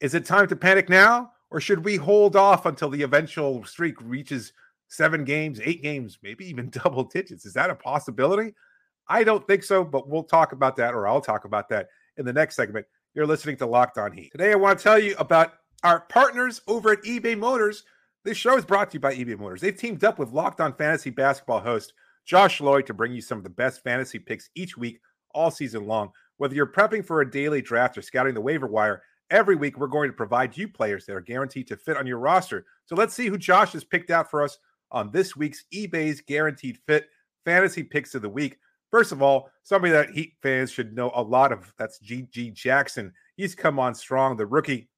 Is 0.01 0.13
it 0.13 0.25
time 0.25 0.47
to 0.47 0.55
panic 0.55 0.87
now, 0.87 1.31
or 1.49 1.59
should 1.59 1.83
we 1.83 1.95
hold 1.95 2.35
off 2.35 2.65
until 2.65 2.89
the 2.89 3.01
eventual 3.01 3.63
streak 3.65 3.95
reaches 4.01 4.53
seven 4.87 5.23
games, 5.23 5.59
eight 5.63 5.81
games, 5.81 6.19
maybe 6.21 6.47
even 6.47 6.69
double 6.83 7.05
digits? 7.05 7.45
Is 7.45 7.53
that 7.53 7.69
a 7.69 7.75
possibility? 7.75 8.53
I 9.07 9.23
don't 9.23 9.45
think 9.47 9.63
so, 9.63 9.83
but 9.83 10.07
we'll 10.07 10.23
talk 10.23 10.51
about 10.51 10.75
that, 10.77 10.93
or 10.93 11.07
I'll 11.07 11.21
talk 11.21 11.45
about 11.45 11.69
that 11.69 11.89
in 12.17 12.25
the 12.25 12.33
next 12.33 12.55
segment. 12.55 12.85
You're 13.13 13.27
listening 13.27 13.57
to 13.57 13.65
Locked 13.65 13.97
On 13.97 14.13
Heat. 14.13 14.31
Today, 14.31 14.53
I 14.53 14.55
want 14.55 14.79
to 14.79 14.83
tell 14.83 14.97
you 14.97 15.15
about 15.19 15.55
our 15.83 15.99
partners 15.99 16.61
over 16.65 16.93
at 16.93 17.03
eBay 17.03 17.37
Motors. 17.37 17.83
This 18.23 18.37
show 18.37 18.55
is 18.55 18.63
brought 18.63 18.89
to 18.91 18.93
you 18.93 18.99
by 19.01 19.13
eBay 19.13 19.37
Motors. 19.37 19.59
They've 19.59 19.75
teamed 19.75 20.05
up 20.05 20.17
with 20.17 20.31
Locked 20.31 20.61
On 20.61 20.73
Fantasy 20.73 21.09
Basketball 21.09 21.59
host 21.59 21.91
Josh 22.25 22.61
Lloyd 22.61 22.85
to 22.85 22.93
bring 22.93 23.11
you 23.11 23.21
some 23.21 23.37
of 23.37 23.43
the 23.43 23.49
best 23.49 23.83
fantasy 23.83 24.17
picks 24.17 24.49
each 24.55 24.77
week 24.77 25.01
all 25.33 25.51
season 25.51 25.87
long 25.87 26.11
Whether 26.37 26.55
you're 26.55 26.71
prepping 26.71 27.05
for 27.05 27.19
a 27.19 27.29
daily 27.29 27.61
draft 27.61 27.97
or 27.97 28.01
scouting 28.01 28.33
the 28.33 28.39
waiver 28.39 28.67
wire, 28.67 29.03
every 29.29 29.57
week 29.57 29.77
we're 29.77 29.87
going 29.87 30.09
to 30.09 30.15
provide 30.15 30.55
you 30.55 30.69
players 30.69 31.05
that 31.05 31.15
are 31.15 31.19
guaranteed 31.19 31.67
to 31.67 31.75
fit 31.75 31.97
on 31.97 32.07
your 32.07 32.19
roster. 32.19 32.65
So 32.85 32.95
let's 32.95 33.13
see 33.13 33.27
who 33.27 33.37
Josh 33.37 33.73
has 33.73 33.83
picked 33.83 34.09
out 34.09 34.31
for 34.31 34.41
us 34.41 34.57
on 34.89 35.11
this 35.11 35.35
week's 35.35 35.65
eBay's 35.73 36.21
Guaranteed 36.21 36.77
Fit 36.87 37.07
Fantasy 37.43 37.83
Picks 37.83 38.15
of 38.15 38.21
the 38.21 38.29
Week. 38.29 38.57
First 38.91 39.13
of 39.13 39.21
all, 39.21 39.49
somebody 39.63 39.93
that 39.93 40.09
Heat 40.09 40.33
fans 40.41 40.71
should 40.71 40.93
know 40.93 41.11
a 41.15 41.23
lot 41.23 41.51
of 41.51 41.73
that's 41.77 41.99
GG 41.99 42.53
Jackson. 42.53 43.13
He's 43.37 43.55
come 43.55 43.79
on 43.79 43.95
strong. 43.95 44.35
The 44.35 44.45
rookie 44.45 44.89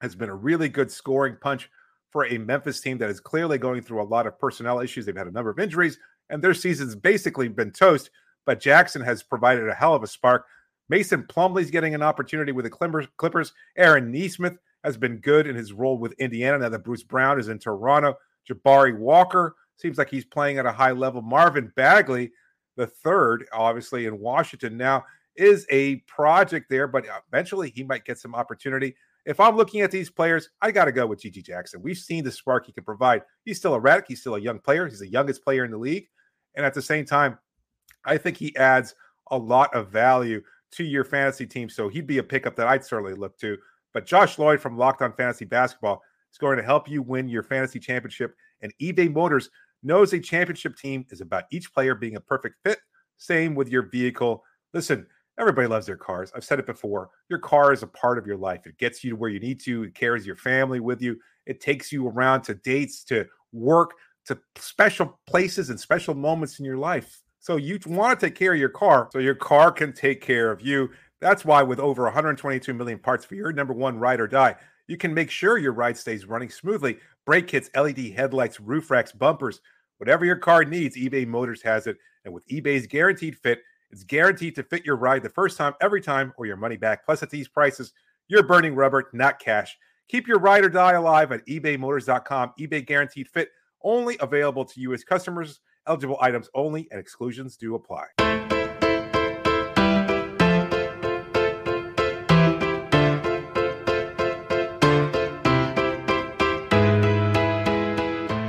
has 0.00 0.14
been 0.14 0.28
a 0.28 0.34
really 0.34 0.68
good 0.68 0.90
scoring 0.90 1.36
punch 1.40 1.70
for 2.10 2.26
a 2.26 2.38
Memphis 2.38 2.80
team 2.80 2.98
that 2.98 3.10
is 3.10 3.20
clearly 3.20 3.58
going 3.58 3.82
through 3.82 4.02
a 4.02 4.04
lot 4.04 4.26
of 4.26 4.38
personnel 4.38 4.80
issues. 4.80 5.06
They've 5.06 5.16
had 5.16 5.28
a 5.28 5.32
number 5.32 5.50
of 5.50 5.58
injuries, 5.58 5.98
and 6.28 6.42
their 6.42 6.54
season's 6.54 6.96
basically 6.96 7.48
been 7.48 7.70
toast. 7.70 8.10
But 8.46 8.60
Jackson 8.60 9.02
has 9.02 9.22
provided 9.22 9.68
a 9.68 9.74
hell 9.74 9.94
of 9.94 10.02
a 10.02 10.06
spark. 10.06 10.46
Mason 10.88 11.24
Plumlee's 11.24 11.70
getting 11.70 11.94
an 11.94 12.02
opportunity 12.02 12.52
with 12.52 12.64
the 12.64 13.06
Clippers. 13.16 13.52
Aaron 13.76 14.10
Nesmith 14.10 14.56
has 14.84 14.96
been 14.96 15.18
good 15.18 15.46
in 15.46 15.56
his 15.56 15.72
role 15.72 15.98
with 15.98 16.12
Indiana. 16.12 16.58
Now 16.58 16.68
that 16.68 16.84
Bruce 16.84 17.02
Brown 17.02 17.40
is 17.40 17.48
in 17.48 17.58
Toronto, 17.58 18.14
Jabari 18.48 18.96
Walker 18.96 19.56
seems 19.76 19.98
like 19.98 20.10
he's 20.10 20.24
playing 20.24 20.58
at 20.58 20.66
a 20.66 20.72
high 20.72 20.92
level. 20.92 21.22
Marvin 21.22 21.72
Bagley, 21.74 22.30
the 22.76 22.86
third, 22.86 23.46
obviously 23.52 24.06
in 24.06 24.18
Washington 24.18 24.76
now, 24.76 25.04
is 25.36 25.66
a 25.70 25.96
project 26.06 26.66
there, 26.70 26.86
but 26.86 27.08
uh, 27.08 27.20
eventually 27.28 27.70
he 27.70 27.82
might 27.82 28.04
get 28.04 28.18
some 28.18 28.34
opportunity. 28.34 28.94
If 29.24 29.40
I'm 29.40 29.56
looking 29.56 29.80
at 29.80 29.90
these 29.90 30.08
players, 30.08 30.50
I 30.62 30.70
got 30.70 30.84
to 30.84 30.92
go 30.92 31.06
with 31.06 31.20
GG 31.20 31.44
Jackson. 31.44 31.82
We've 31.82 31.98
seen 31.98 32.24
the 32.24 32.30
spark 32.30 32.66
he 32.66 32.72
can 32.72 32.84
provide. 32.84 33.22
He's 33.44 33.58
still 33.58 33.74
a 33.74 33.80
radic. 33.80 34.04
He's 34.08 34.20
still 34.20 34.36
a 34.36 34.40
young 34.40 34.60
player. 34.60 34.86
He's 34.86 35.00
the 35.00 35.08
youngest 35.08 35.42
player 35.42 35.64
in 35.64 35.72
the 35.72 35.78
league. 35.78 36.06
And 36.54 36.64
at 36.64 36.74
the 36.74 36.82
same 36.82 37.04
time, 37.04 37.38
I 38.04 38.18
think 38.18 38.36
he 38.36 38.56
adds 38.56 38.94
a 39.30 39.36
lot 39.36 39.74
of 39.74 39.90
value 39.90 40.42
to 40.72 40.84
your 40.84 41.04
fantasy 41.04 41.46
team. 41.46 41.68
So 41.68 41.88
he'd 41.88 42.06
be 42.06 42.18
a 42.18 42.22
pickup 42.22 42.54
that 42.56 42.68
I'd 42.68 42.84
certainly 42.84 43.14
look 43.14 43.36
to. 43.38 43.56
But 43.92 44.06
Josh 44.06 44.38
Lloyd 44.38 44.60
from 44.60 44.78
Locked 44.78 45.02
On 45.02 45.12
Fantasy 45.12 45.44
Basketball 45.44 46.02
is 46.32 46.38
going 46.38 46.56
to 46.56 46.62
help 46.62 46.88
you 46.88 47.02
win 47.02 47.28
your 47.28 47.42
fantasy 47.42 47.80
championship. 47.80 48.34
And 48.62 48.72
eBay 48.80 49.12
Motors 49.12 49.50
knows 49.86 50.12
a 50.12 50.20
championship 50.20 50.76
team 50.76 51.06
is 51.10 51.20
about 51.20 51.44
each 51.50 51.72
player 51.72 51.94
being 51.94 52.16
a 52.16 52.20
perfect 52.20 52.56
fit. 52.64 52.78
Same 53.16 53.54
with 53.54 53.68
your 53.68 53.88
vehicle. 53.88 54.44
Listen, 54.74 55.06
Everybody 55.38 55.68
loves 55.68 55.86
their 55.86 55.98
cars. 55.98 56.32
I've 56.34 56.44
said 56.44 56.58
it 56.58 56.66
before. 56.66 57.10
Your 57.28 57.38
car 57.38 57.72
is 57.72 57.82
a 57.82 57.86
part 57.86 58.16
of 58.16 58.26
your 58.26 58.38
life. 58.38 58.66
It 58.66 58.78
gets 58.78 59.04
you 59.04 59.10
to 59.10 59.16
where 59.16 59.28
you 59.28 59.38
need 59.38 59.60
to. 59.60 59.84
It 59.84 59.94
carries 59.94 60.26
your 60.26 60.36
family 60.36 60.80
with 60.80 61.02
you. 61.02 61.18
It 61.44 61.60
takes 61.60 61.92
you 61.92 62.08
around 62.08 62.42
to 62.42 62.54
dates, 62.54 63.04
to 63.04 63.26
work, 63.52 63.92
to 64.26 64.38
special 64.56 65.20
places 65.26 65.68
and 65.68 65.78
special 65.78 66.14
moments 66.14 66.58
in 66.58 66.64
your 66.64 66.78
life. 66.78 67.20
So 67.38 67.56
you 67.56 67.78
want 67.86 68.18
to 68.18 68.26
take 68.26 68.34
care 68.34 68.54
of 68.54 68.58
your 68.58 68.70
car 68.70 69.08
so 69.12 69.18
your 69.18 69.34
car 69.34 69.70
can 69.70 69.92
take 69.92 70.22
care 70.22 70.50
of 70.50 70.62
you. 70.62 70.90
That's 71.20 71.44
why 71.44 71.62
with 71.62 71.80
over 71.80 72.04
122 72.04 72.72
million 72.72 72.98
parts 72.98 73.24
for 73.24 73.34
your 73.34 73.52
number 73.52 73.74
one 73.74 73.98
ride 73.98 74.20
or 74.20 74.26
die, 74.26 74.56
you 74.88 74.96
can 74.96 75.12
make 75.12 75.30
sure 75.30 75.58
your 75.58 75.72
ride 75.72 75.98
stays 75.98 76.26
running 76.26 76.48
smoothly. 76.48 76.98
Brake 77.26 77.46
kits, 77.46 77.70
LED 77.76 78.14
headlights, 78.16 78.58
roof 78.58 78.90
racks, 78.90 79.12
bumpers, 79.12 79.60
whatever 79.98 80.24
your 80.24 80.36
car 80.36 80.64
needs, 80.64 80.96
eBay 80.96 81.26
Motors 81.26 81.62
has 81.62 81.86
it. 81.86 81.96
And 82.24 82.34
with 82.34 82.46
eBay's 82.48 82.86
guaranteed 82.86 83.36
fit, 83.36 83.60
it's 83.90 84.04
guaranteed 84.04 84.54
to 84.56 84.62
fit 84.62 84.84
your 84.84 84.96
ride 84.96 85.22
the 85.22 85.30
first 85.30 85.56
time, 85.56 85.74
every 85.80 86.00
time, 86.00 86.32
or 86.36 86.46
your 86.46 86.56
money 86.56 86.76
back. 86.76 87.04
Plus, 87.04 87.22
at 87.22 87.30
these 87.30 87.48
prices, 87.48 87.92
you're 88.28 88.42
burning 88.42 88.74
rubber, 88.74 89.08
not 89.12 89.38
cash. 89.38 89.76
Keep 90.08 90.26
your 90.26 90.38
ride 90.38 90.64
or 90.64 90.68
die 90.68 90.92
alive 90.92 91.32
at 91.32 91.46
ebaymotors.com. 91.46 92.52
eBay 92.58 92.84
guaranteed 92.84 93.28
fit 93.28 93.50
only 93.82 94.16
available 94.20 94.64
to 94.64 94.80
U.S. 94.80 95.04
customers. 95.04 95.60
Eligible 95.86 96.18
items 96.20 96.50
only, 96.54 96.88
and 96.90 96.98
exclusions 96.98 97.56
do 97.56 97.76
apply. 97.76 98.45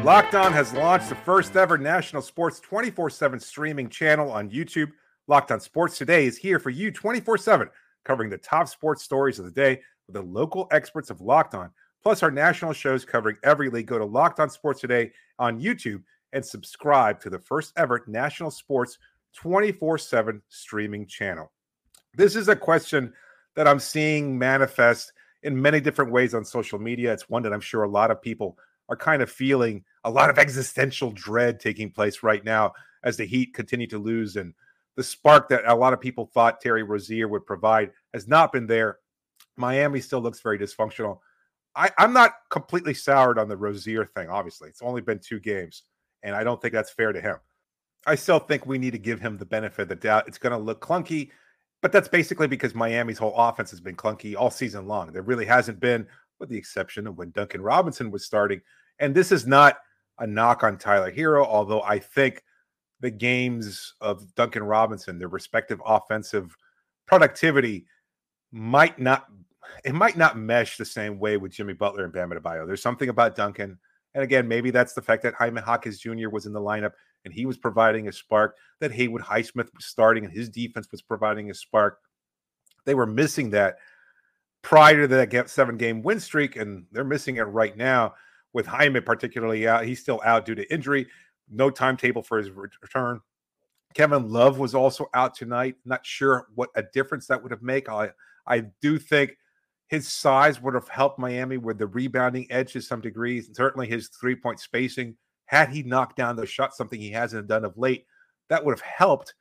Locked 0.08 0.36
On 0.36 0.54
has 0.54 0.72
launched 0.72 1.10
the 1.10 1.16
first 1.16 1.58
ever 1.58 1.78
national 1.78 2.22
sports 2.22 2.62
24 2.62 3.10
7 3.10 3.42
streaming 3.42 3.90
channel 3.90 4.32
on 4.32 4.50
YouTube. 4.50 4.94
Locked 5.28 5.52
on 5.52 5.60
Sports 5.60 5.98
Today 5.98 6.26
is 6.26 6.38
here 6.38 6.60
for 6.60 6.70
you 6.70 6.92
24 6.92 7.38
7, 7.38 7.70
covering 8.06 8.30
the 8.30 8.38
top 8.38 8.70
sports 8.70 9.04
stories 9.04 9.38
of 9.38 9.44
the 9.44 9.52
day 9.52 9.82
with 10.08 10.14
the 10.14 10.22
local 10.22 10.70
experts 10.72 11.10
of 11.10 11.20
Locked 11.20 11.56
On, 11.56 11.70
plus 12.02 12.24
our 12.24 12.32
national 12.32 12.72
shows 12.72 13.04
covering 13.04 13.36
every 13.44 13.70
league. 13.70 13.88
Go 13.88 13.98
to 13.98 14.06
Locked 14.06 14.40
On 14.40 14.50
Sports 14.50 14.80
Today 14.80 15.12
on 15.40 15.60
YouTube 15.60 16.02
and 16.32 16.46
subscribe 16.46 17.20
to 17.20 17.30
the 17.30 17.40
first 17.40 17.74
ever 17.76 18.06
national 18.08 18.52
sports 18.52 18.98
24 19.36 19.98
7 19.98 20.42
streaming 20.48 21.06
channel. 21.06 21.52
This 22.16 22.38
is 22.38 22.48
a 22.48 22.56
question 22.56 23.12
that 23.58 23.68
I'm 23.68 23.82
seeing 23.82 24.40
manifest 24.40 25.12
in 25.44 25.62
many 25.62 25.82
different 25.82 26.14
ways 26.14 26.34
on 26.34 26.46
social 26.46 26.80
media. 26.80 27.12
It's 27.12 27.30
one 27.30 27.44
that 27.44 27.52
I'm 27.52 27.60
sure 27.60 27.84
a 27.84 27.90
lot 27.90 28.10
of 28.10 28.22
people 28.22 28.58
are 28.90 28.96
kind 28.96 29.22
of 29.22 29.30
feeling 29.30 29.84
a 30.08 30.10
lot 30.10 30.30
of 30.30 30.40
existential 30.40 31.12
dread 31.12 31.60
taking 31.60 31.92
place 31.92 32.24
right 32.24 32.44
now 32.46 32.72
as 33.04 33.18
the 33.18 33.26
Heat 33.26 33.54
continue 33.54 33.88
to 33.88 34.00
lose 34.00 34.38
and 34.38 34.54
the 34.96 35.04
spark 35.04 35.50
that 35.50 35.66
a 35.68 35.76
lot 35.76 35.92
of 35.92 36.00
people 36.00 36.26
thought 36.34 36.62
Terry 36.62 36.82
Rozier 36.82 37.28
would 37.28 37.46
provide 37.46 37.92
has 38.14 38.26
not 38.26 38.54
been 38.54 38.66
there. 38.66 39.00
Miami 39.58 40.00
still 40.00 40.22
looks 40.22 40.40
very 40.40 40.58
dysfunctional. 40.58 41.20
I, 41.76 41.92
am 41.98 42.14
not 42.14 42.32
completely 42.50 42.94
soured 42.94 43.38
on 43.38 43.50
the 43.50 43.58
Rozier 43.58 44.06
thing, 44.06 44.30
obviously. 44.30 44.70
It's 44.70 44.82
only 44.82 45.02
been 45.02 45.20
two 45.20 45.42
games, 45.42 45.84
and 46.24 46.36
I 46.36 46.44
don't 46.44 46.60
think 46.62 46.74
that's 46.74 46.90
fair 46.90 47.12
to 47.12 47.22
him. 47.22 47.36
I 48.08 48.16
still 48.16 48.40
think 48.40 48.66
we 48.66 48.78
need 48.78 48.92
to 48.92 48.98
give 48.98 49.20
him 49.20 49.38
the 49.38 49.46
benefit 49.46 49.84
of 49.84 49.90
the 49.90 49.96
doubt. 49.96 50.28
It's 50.28 50.38
going 50.38 50.52
to 50.52 50.58
look 50.58 50.80
clunky, 50.80 51.32
but 51.82 51.92
that's 51.92 52.08
basically 52.08 52.48
because 52.48 52.74
Miami's 52.74 53.18
whole 53.18 53.36
offense 53.36 53.72
has 53.72 53.82
been 53.82 53.98
clunky 53.98 54.36
all 54.38 54.52
season 54.52 54.88
long. 54.88 55.12
There 55.12 55.22
really 55.22 55.46
hasn't 55.46 55.82
been, 55.82 56.08
with 56.40 56.48
the 56.48 56.58
exception 56.58 57.08
of 57.08 57.18
when 57.18 57.32
Duncan 57.32 57.62
Robinson 57.62 58.10
was 58.10 58.26
starting. 58.26 58.62
And 59.00 59.14
this 59.14 59.32
is 59.34 59.46
not 59.46 59.78
a 60.20 60.28
knock 60.28 60.64
on 60.64 60.78
Tyler 60.78 61.12
Herro, 61.12 61.46
although 61.46 61.82
I 61.82 62.00
think 62.00 62.44
the 63.00 63.12
games 63.12 63.94
of 64.02 64.34
Duncan 64.36 64.64
Robinson, 64.64 65.20
their 65.20 65.28
respective 65.28 65.82
offensive 65.86 66.56
productivity 67.06 67.86
might 68.52 69.00
not 69.00 69.28
it 69.84 69.94
might 69.94 70.16
not 70.16 70.38
mesh 70.38 70.78
the 70.78 70.86
same 70.86 71.20
way 71.20 71.36
with 71.36 71.52
Jimmy 71.52 71.74
Butler 71.74 72.06
and 72.06 72.14
Bam 72.14 72.32
Adebayo. 72.32 72.66
There's 72.66 72.82
something 72.82 73.10
about 73.10 73.36
Duncan, 73.36 73.78
and 74.14 74.24
again, 74.24 74.48
maybe 74.48 74.72
that's 74.72 74.94
the 74.94 75.02
fact 75.02 75.24
that 75.24 75.34
Jaime 75.36 75.62
Jaquez 75.62 76.00
Jr. 76.00 76.30
was 76.30 76.46
in 76.46 76.54
the 76.54 76.62
lineup 76.62 76.94
and 77.26 77.34
he 77.34 77.46
was 77.46 77.58
providing 77.58 78.08
a 78.08 78.12
spark. 78.12 78.56
That 78.80 78.92
Haywood 78.92 79.22
Highsmith 79.22 79.74
was 79.76 79.86
starting 79.86 80.24
and 80.24 80.34
his 80.34 80.50
defense 80.50 80.88
was 80.92 81.02
providing 81.02 81.52
a 81.52 81.54
spark. 81.54 82.00
They 82.86 82.96
were 82.96 83.06
missing 83.06 83.50
that 83.52 83.78
prior 84.62 85.08
to 85.08 85.08
that 85.08 85.50
seven 85.50 85.78
game 85.78 86.02
win 86.02 86.20
streak, 86.20 86.56
and 86.56 86.86
they're 86.92 87.04
missing 87.04 87.36
it 87.36 87.44
right 87.44 87.76
now 87.76 88.16
with 88.58 88.66
Jaime 88.66 89.00
particularly 89.00 89.68
out. 89.68 89.86
He's 89.86 90.00
still 90.00 90.20
out 90.26 90.48
due 90.48 90.56
to 90.56 90.74
injury 90.74 91.06
no 91.48 91.70
timetable 91.70 92.24
for 92.24 92.40
his 92.40 92.50
return. 92.50 93.22
Kevin 93.94 94.32
Love 94.32 94.58
was 94.58 94.74
also 94.74 95.06
out 95.14 95.36
tonight. 95.36 95.76
Not 95.86 96.04
sure 96.04 96.48
what 96.56 96.72
a 96.74 96.82
difference 96.82 97.28
that 97.28 97.42
would 97.42 97.52
have 97.52 97.62
made. 97.62 97.88
I 97.88 98.10
I 98.48 98.62
do 98.82 98.98
think 98.98 99.38
his 99.90 100.08
size 100.08 100.60
would 100.60 100.74
have 100.74 100.90
helped 100.90 101.20
Miami 101.20 101.58
with 101.58 101.78
the 101.78 101.86
rebounding 101.86 102.48
edge 102.52 102.74
to 102.74 102.82
some 102.82 103.00
degree. 103.00 103.42
Certainly 103.42 103.90
his 103.90 104.08
three 104.08 104.36
point 104.36 104.60
spacing. 104.60 105.16
Had 105.46 105.70
he 105.70 105.84
knocked 105.84 106.18
down 106.18 106.36
those 106.36 106.50
shots, 106.50 106.78
something 106.78 107.00
he 107.00 107.12
hasn't 107.12 107.48
done 107.48 107.64
of 107.64 107.78
late, 107.78 108.08
that 108.50 108.66
would 108.66 108.74
have 108.74 108.82
helped. 108.82 109.36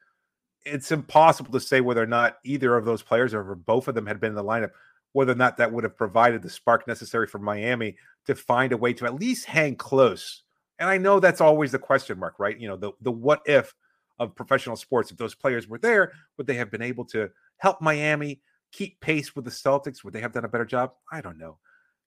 It's 0.66 0.92
impossible 0.92 1.52
to 1.52 1.60
say 1.60 1.80
whether 1.80 2.02
or 2.02 2.06
not 2.06 2.36
either 2.44 2.76
of 2.76 2.84
those 2.84 3.02
players 3.02 3.32
or 3.32 3.54
both 3.54 3.88
of 3.88 3.94
them 3.94 4.06
had 4.06 4.20
been 4.20 4.30
in 4.30 4.36
the 4.36 4.44
lineup, 4.44 4.72
whether 5.16 5.32
or 5.32 5.36
not 5.36 5.56
that 5.56 5.72
would 5.72 5.84
have 5.84 5.96
provided 5.96 6.42
the 6.42 6.50
spark 6.50 6.86
necessary 6.86 7.26
for 7.26 7.38
Miami 7.38 7.96
to 8.26 8.34
find 8.34 8.72
a 8.72 8.76
way 8.76 8.92
to 8.92 9.04
at 9.04 9.14
least 9.14 9.46
hang 9.46 9.74
close 9.74 10.42
and 10.78 10.88
I 10.88 10.98
know 10.98 11.20
that's 11.20 11.40
always 11.40 11.72
the 11.72 11.78
question 11.78 12.18
mark, 12.18 12.34
right? 12.38 12.58
You 12.58 12.68
know, 12.68 12.76
the 12.76 12.92
the 13.00 13.10
what 13.10 13.40
if 13.46 13.74
of 14.18 14.34
professional 14.34 14.76
sports. 14.76 15.10
If 15.10 15.18
those 15.18 15.34
players 15.34 15.68
were 15.68 15.78
there, 15.78 16.12
would 16.36 16.46
they 16.46 16.54
have 16.54 16.70
been 16.70 16.82
able 16.82 17.04
to 17.06 17.30
help 17.58 17.80
Miami 17.80 18.40
keep 18.72 19.00
pace 19.00 19.36
with 19.36 19.44
the 19.44 19.50
Celtics? 19.50 20.04
Would 20.04 20.12
they 20.12 20.20
have 20.20 20.32
done 20.32 20.44
a 20.44 20.48
better 20.48 20.64
job? 20.64 20.92
I 21.12 21.20
don't 21.20 21.38
know. 21.38 21.58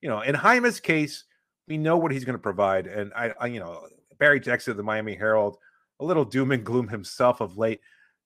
You 0.02 0.10
know, 0.10 0.22
in 0.22 0.36
Jaime's 0.36 0.80
case, 0.80 1.26
we 1.68 1.78
know 1.78 1.98
what 1.98 2.12
he's 2.12 2.26
going 2.26 2.38
to 2.38 2.42
provide. 2.42 2.88
And 2.88 3.12
I, 3.16 3.34
I, 3.40 3.48
you 3.48 3.60
know, 3.60 3.88
Barry 4.18 4.40
Jackson 4.40 4.72
of 4.72 4.78
the 4.78 4.84
Miami 4.84 5.16
Herald, 5.16 5.58
a 6.00 6.06
little 6.06 6.26
doom 6.26 6.52
and 6.52 6.64
gloom 6.64 6.88
himself 6.88 7.42
of 7.42 7.58
late, 7.58 7.80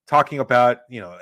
talking 0.07 0.39
about, 0.39 0.79
you 0.89 1.01
know, 1.01 1.17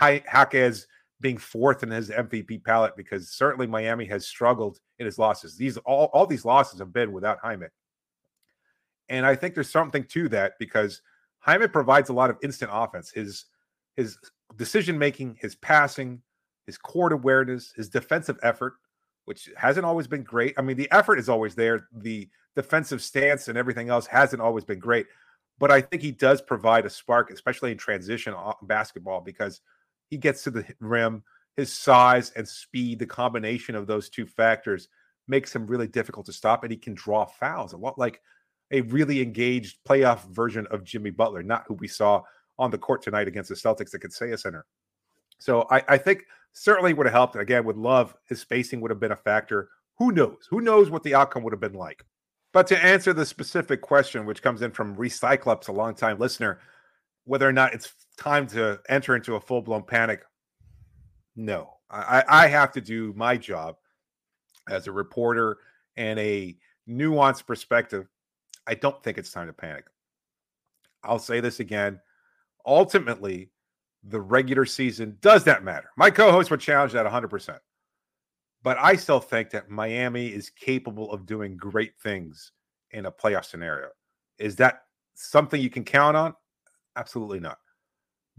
eh, 0.00 0.20
Jaquez 0.32 0.86
being 1.20 1.38
fourth 1.38 1.82
in 1.82 1.90
his 1.90 2.10
MVP 2.10 2.62
palette 2.64 2.96
because 2.96 3.30
certainly 3.30 3.66
Miami 3.66 4.04
has 4.06 4.26
struggled 4.26 4.80
in 4.98 5.06
his 5.06 5.18
losses. 5.18 5.56
These 5.56 5.76
all 5.78 6.10
all 6.12 6.26
these 6.26 6.44
losses 6.44 6.78
have 6.78 6.92
been 6.92 7.12
without 7.12 7.38
Jaime. 7.40 7.66
And 9.08 9.24
I 9.24 9.34
think 9.34 9.54
there's 9.54 9.70
something 9.70 10.04
to 10.04 10.28
that 10.30 10.54
because 10.58 11.00
Jaime 11.40 11.68
provides 11.68 12.10
a 12.10 12.12
lot 12.12 12.30
of 12.30 12.38
instant 12.42 12.70
offense. 12.74 13.10
His 13.10 13.46
his 13.96 14.18
decision 14.56 14.98
making, 14.98 15.38
his 15.40 15.54
passing, 15.54 16.20
his 16.66 16.76
court 16.76 17.12
awareness, 17.12 17.72
his 17.74 17.88
defensive 17.88 18.38
effort, 18.42 18.74
which 19.24 19.48
hasn't 19.56 19.86
always 19.86 20.06
been 20.06 20.22
great. 20.22 20.54
I 20.58 20.62
mean, 20.62 20.76
the 20.76 20.90
effort 20.90 21.18
is 21.18 21.28
always 21.28 21.54
there. 21.54 21.88
The 21.92 22.28
defensive 22.54 23.02
stance 23.02 23.48
and 23.48 23.56
everything 23.56 23.88
else 23.88 24.06
hasn't 24.06 24.42
always 24.42 24.64
been 24.64 24.78
great. 24.78 25.06
But 25.58 25.70
I 25.70 25.80
think 25.80 26.02
he 26.02 26.12
does 26.12 26.42
provide 26.42 26.84
a 26.84 26.90
spark, 26.90 27.30
especially 27.30 27.72
in 27.72 27.78
transition 27.78 28.34
uh, 28.36 28.52
basketball, 28.62 29.22
because 29.22 29.62
he 30.08 30.16
gets 30.16 30.44
to 30.44 30.50
the 30.50 30.64
rim. 30.80 31.22
His 31.56 31.72
size 31.72 32.32
and 32.36 32.46
speed, 32.46 32.98
the 32.98 33.06
combination 33.06 33.74
of 33.74 33.86
those 33.86 34.10
two 34.10 34.26
factors 34.26 34.88
makes 35.26 35.54
him 35.54 35.66
really 35.66 35.88
difficult 35.88 36.26
to 36.26 36.32
stop, 36.32 36.62
and 36.62 36.70
he 36.70 36.76
can 36.76 36.94
draw 36.94 37.24
fouls 37.24 37.72
a 37.72 37.76
lot 37.76 37.98
like 37.98 38.20
a 38.70 38.82
really 38.82 39.22
engaged 39.22 39.78
playoff 39.88 40.24
version 40.30 40.66
of 40.70 40.84
Jimmy 40.84 41.10
Butler, 41.10 41.42
not 41.42 41.64
who 41.66 41.74
we 41.74 41.88
saw 41.88 42.22
on 42.58 42.70
the 42.70 42.78
court 42.78 43.02
tonight 43.02 43.28
against 43.28 43.48
the 43.48 43.54
Celtics 43.54 43.94
at 43.94 44.00
Kaseya 44.00 44.38
Center. 44.38 44.66
So 45.38 45.66
I, 45.70 45.82
I 45.88 45.98
think 45.98 46.24
certainly 46.52 46.94
would 46.94 47.06
have 47.06 47.12
helped. 47.14 47.36
Again, 47.36 47.64
would 47.64 47.76
love 47.76 48.14
his 48.28 48.40
spacing 48.40 48.80
would 48.80 48.90
have 48.90 49.00
been 49.00 49.12
a 49.12 49.16
factor. 49.16 49.68
Who 49.98 50.12
knows? 50.12 50.46
Who 50.50 50.60
knows 50.60 50.90
what 50.90 51.02
the 51.02 51.14
outcome 51.14 51.42
would 51.42 51.52
have 51.52 51.60
been 51.60 51.74
like? 51.74 52.04
But 52.52 52.66
to 52.68 52.84
answer 52.84 53.12
the 53.12 53.26
specific 53.26 53.82
question, 53.82 54.24
which 54.24 54.42
comes 54.42 54.62
in 54.62 54.70
from 54.70 54.96
Recyclops, 54.96 55.68
a 55.68 55.72
longtime 55.72 56.18
listener, 56.18 56.60
whether 57.26 57.46
or 57.46 57.52
not 57.52 57.74
it's 57.74 57.92
time 58.16 58.46
to 58.46 58.80
enter 58.88 59.14
into 59.14 59.34
a 59.34 59.40
full 59.40 59.60
blown 59.60 59.82
panic, 59.82 60.22
no. 61.34 61.74
I, 61.90 62.24
I 62.28 62.46
have 62.48 62.72
to 62.72 62.80
do 62.80 63.12
my 63.14 63.36
job 63.36 63.76
as 64.68 64.86
a 64.86 64.92
reporter 64.92 65.58
and 65.96 66.18
a 66.18 66.56
nuanced 66.88 67.46
perspective. 67.46 68.08
I 68.66 68.74
don't 68.74 69.00
think 69.02 69.18
it's 69.18 69.30
time 69.30 69.46
to 69.46 69.52
panic. 69.52 69.84
I'll 71.04 71.18
say 71.18 71.40
this 71.40 71.60
again. 71.60 72.00
Ultimately, 72.64 73.50
the 74.02 74.20
regular 74.20 74.64
season 74.64 75.18
does 75.20 75.46
not 75.46 75.62
matter. 75.62 75.90
My 75.96 76.10
co 76.10 76.32
host 76.32 76.50
would 76.50 76.60
challenge 76.60 76.92
that 76.92 77.06
100%. 77.06 77.58
But 78.62 78.78
I 78.78 78.96
still 78.96 79.20
think 79.20 79.50
that 79.50 79.70
Miami 79.70 80.26
is 80.26 80.50
capable 80.50 81.12
of 81.12 81.26
doing 81.26 81.56
great 81.56 81.92
things 82.02 82.50
in 82.90 83.06
a 83.06 83.12
playoff 83.12 83.44
scenario. 83.44 83.88
Is 84.38 84.56
that 84.56 84.82
something 85.14 85.60
you 85.60 85.70
can 85.70 85.84
count 85.84 86.16
on? 86.16 86.34
Absolutely 86.96 87.40
not. 87.40 87.58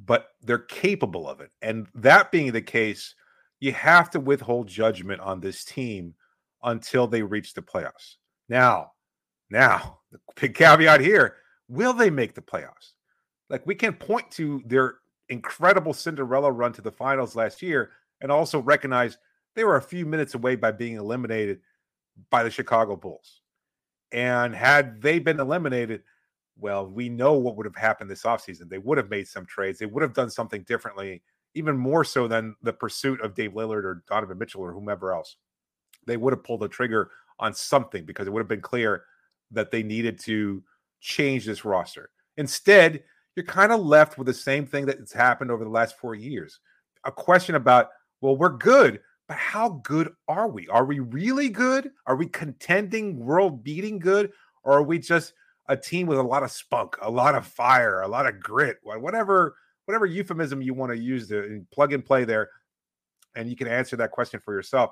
But 0.04 0.30
they're 0.42 0.60
capable 0.60 1.28
of 1.28 1.42
it. 1.42 1.52
And 1.62 1.88
that 1.96 2.32
being 2.32 2.52
the 2.52 2.62
case, 2.62 3.16
you 3.60 3.72
have 3.72 4.10
to 4.12 4.20
withhold 4.20 4.68
judgment 4.68 5.22
on 5.22 5.40
this 5.40 5.64
team 5.64 6.14
until 6.64 7.08
they 7.08 7.22
reach 7.22 7.54
the 7.54 7.62
playoffs. 7.62 8.16
Now, 8.50 8.92
now, 9.50 10.00
the 10.12 10.20
big 10.40 10.56
caveat 10.56 11.02
here 11.02 11.38
will 11.70 11.94
they 11.94 12.10
make 12.10 12.34
the 12.34 12.42
playoffs? 12.42 12.94
Like 13.50 13.66
we 13.66 13.76
can 13.76 13.94
point 13.94 14.30
to 14.32 14.62
their 14.66 14.96
incredible 15.30 15.94
Cinderella 15.94 16.52
run 16.52 16.74
to 16.74 16.82
the 16.82 16.92
finals 16.92 17.36
last 17.36 17.62
year 17.62 17.92
and 18.22 18.32
also 18.32 18.60
recognize 18.60 19.18
they 19.56 19.64
were 19.64 19.76
a 19.76 19.82
few 19.82 20.06
minutes 20.06 20.36
away 20.36 20.56
by 20.56 20.72
being 20.72 20.96
eliminated 20.96 21.60
by 22.30 22.44
the 22.44 22.50
Chicago 22.50 22.96
Bulls. 22.96 23.42
And 24.12 24.56
had 24.56 25.02
they 25.02 25.20
been 25.20 25.40
eliminated, 25.40 26.04
well, 26.60 26.88
we 26.88 27.10
know 27.10 27.34
what 27.34 27.56
would 27.56 27.66
have 27.66 27.76
happened 27.76 28.10
this 28.10 28.24
offseason. 28.24 28.70
They 28.70 28.78
would 28.78 28.98
have 28.98 29.10
made 29.10 29.28
some 29.28 29.46
trades. 29.46 29.80
They 29.80 29.86
would 29.86 30.02
have 30.02 30.14
done 30.14 30.30
something 30.30 30.64
differently, 30.64 31.22
even 31.54 31.78
more 31.78 32.04
so 32.04 32.28
than 32.28 32.56
the 32.62 32.74
pursuit 32.74 33.22
of 33.22 33.36
Dame 33.36 33.54
Lillard 33.54 33.84
or 33.84 34.04
Donovan 34.08 34.38
Mitchell 34.38 34.62
or 34.62 34.74
whomever 34.74 35.14
else. 35.14 35.38
They 36.06 36.18
would 36.18 36.34
have 36.34 36.44
pulled 36.44 36.62
the 36.62 36.68
trigger 36.68 37.12
on 37.40 37.54
something 37.54 38.06
because 38.06 38.28
it 38.28 38.32
would 38.32 38.40
have 38.40 38.48
been 38.48 38.62
clear 38.62 39.04
that 39.52 39.72
they 39.72 39.84
needed 39.84 40.20
to 40.22 40.64
change 41.00 41.46
this 41.46 41.64
roster. 41.64 42.10
Instead, 42.38 43.04
you're 43.36 43.46
kind 43.46 43.72
of 43.72 43.82
left 43.82 44.18
with 44.18 44.28
the 44.28 44.34
same 44.34 44.66
thing 44.66 44.86
that's 44.86 45.14
happened 45.14 45.52
over 45.52 45.64
the 45.64 45.70
last 45.70 45.98
four 45.98 46.16
years 46.16 46.60
a 47.04 47.12
question 47.12 47.56
about, 47.56 47.90
well, 48.22 48.36
we're 48.36 48.50
good, 48.50 49.00
but 49.28 49.38
how 49.38 49.82
good 49.84 50.14
are 50.28 50.48
we? 50.48 50.68
Are 50.68 50.86
we 50.86 51.00
really 51.00 51.50
good? 51.50 51.92
Are 52.06 52.16
we 52.16 52.28
contending, 52.28 53.18
world 53.18 53.64
beating 53.64 54.00
good? 54.00 54.32
Or 54.64 54.74
are 54.74 54.84
we 54.84 55.00
just 55.00 55.34
a 55.68 55.78
team 55.78 56.08
with 56.08 56.18
a 56.18 56.24
lot 56.24 56.44
of 56.44 56.52
spunk, 56.52 56.96
a 57.02 57.10
lot 57.10 57.36
of 57.36 57.46
fire, 57.46 58.02
a 58.02 58.08
lot 58.08 58.28
of 58.28 58.40
grit, 58.40 58.78
whatever 58.84 59.56
whatever 59.86 60.06
euphemism 60.06 60.62
you 60.62 60.74
want 60.74 60.92
to 60.92 60.98
use 60.98 61.30
to 61.30 61.66
plug 61.72 61.94
and 61.94 62.06
play 62.06 62.26
there, 62.26 62.50
and 63.36 63.50
you 63.50 63.56
can 63.56 63.68
answer 63.68 63.96
that 63.96 64.12
question 64.12 64.40
for 64.44 64.54
yourself. 64.54 64.92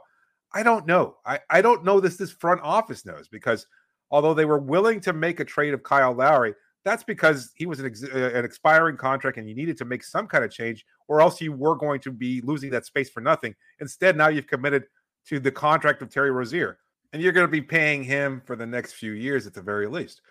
I 0.53 0.63
don't 0.63 0.85
know. 0.85 1.17
I, 1.25 1.39
I 1.49 1.61
don't 1.61 1.83
know 1.83 1.99
this 1.99 2.15
this 2.15 2.31
front 2.31 2.61
office 2.61 3.05
knows 3.05 3.27
because 3.27 3.67
although 4.11 4.33
they 4.33 4.45
were 4.45 4.59
willing 4.59 5.01
to 5.01 5.13
make 5.13 5.39
a 5.39 5.45
trade 5.45 5.73
of 5.73 5.83
Kyle 5.83 6.13
Lowry, 6.13 6.53
that's 6.85 7.03
because 7.03 7.51
he 7.55 7.65
was 7.65 7.79
an, 7.79 7.87
ex- 7.87 8.03
uh, 8.03 8.31
an 8.33 8.45
expiring 8.45 8.95
contract 8.95 9.37
and 9.37 9.49
you 9.49 9.55
needed 9.55 9.77
to 9.77 9.85
make 9.85 10.03
some 10.03 10.27
kind 10.27 10.45
of 10.45 10.51
change, 10.51 10.85
or 11.07 11.19
else 11.19 11.41
you 11.41 11.51
were 11.51 11.75
going 11.75 11.99
to 12.01 12.11
be 12.11 12.41
losing 12.41 12.69
that 12.69 12.85
space 12.85 13.09
for 13.09 13.21
nothing. 13.21 13.55
Instead, 13.81 14.15
now 14.15 14.27
you've 14.27 14.47
committed 14.47 14.85
to 15.27 15.39
the 15.39 15.51
contract 15.51 16.01
of 16.01 16.09
Terry 16.09 16.31
Rozier, 16.31 16.77
and 17.11 17.21
you're 17.21 17.31
going 17.31 17.47
to 17.47 17.51
be 17.51 17.61
paying 17.61 18.03
him 18.03 18.41
for 18.45 18.55
the 18.55 18.65
next 18.65 18.93
few 18.93 19.13
years 19.13 19.47
at 19.47 19.53
the 19.53 19.61
very 19.61 19.87
least. 19.87 20.21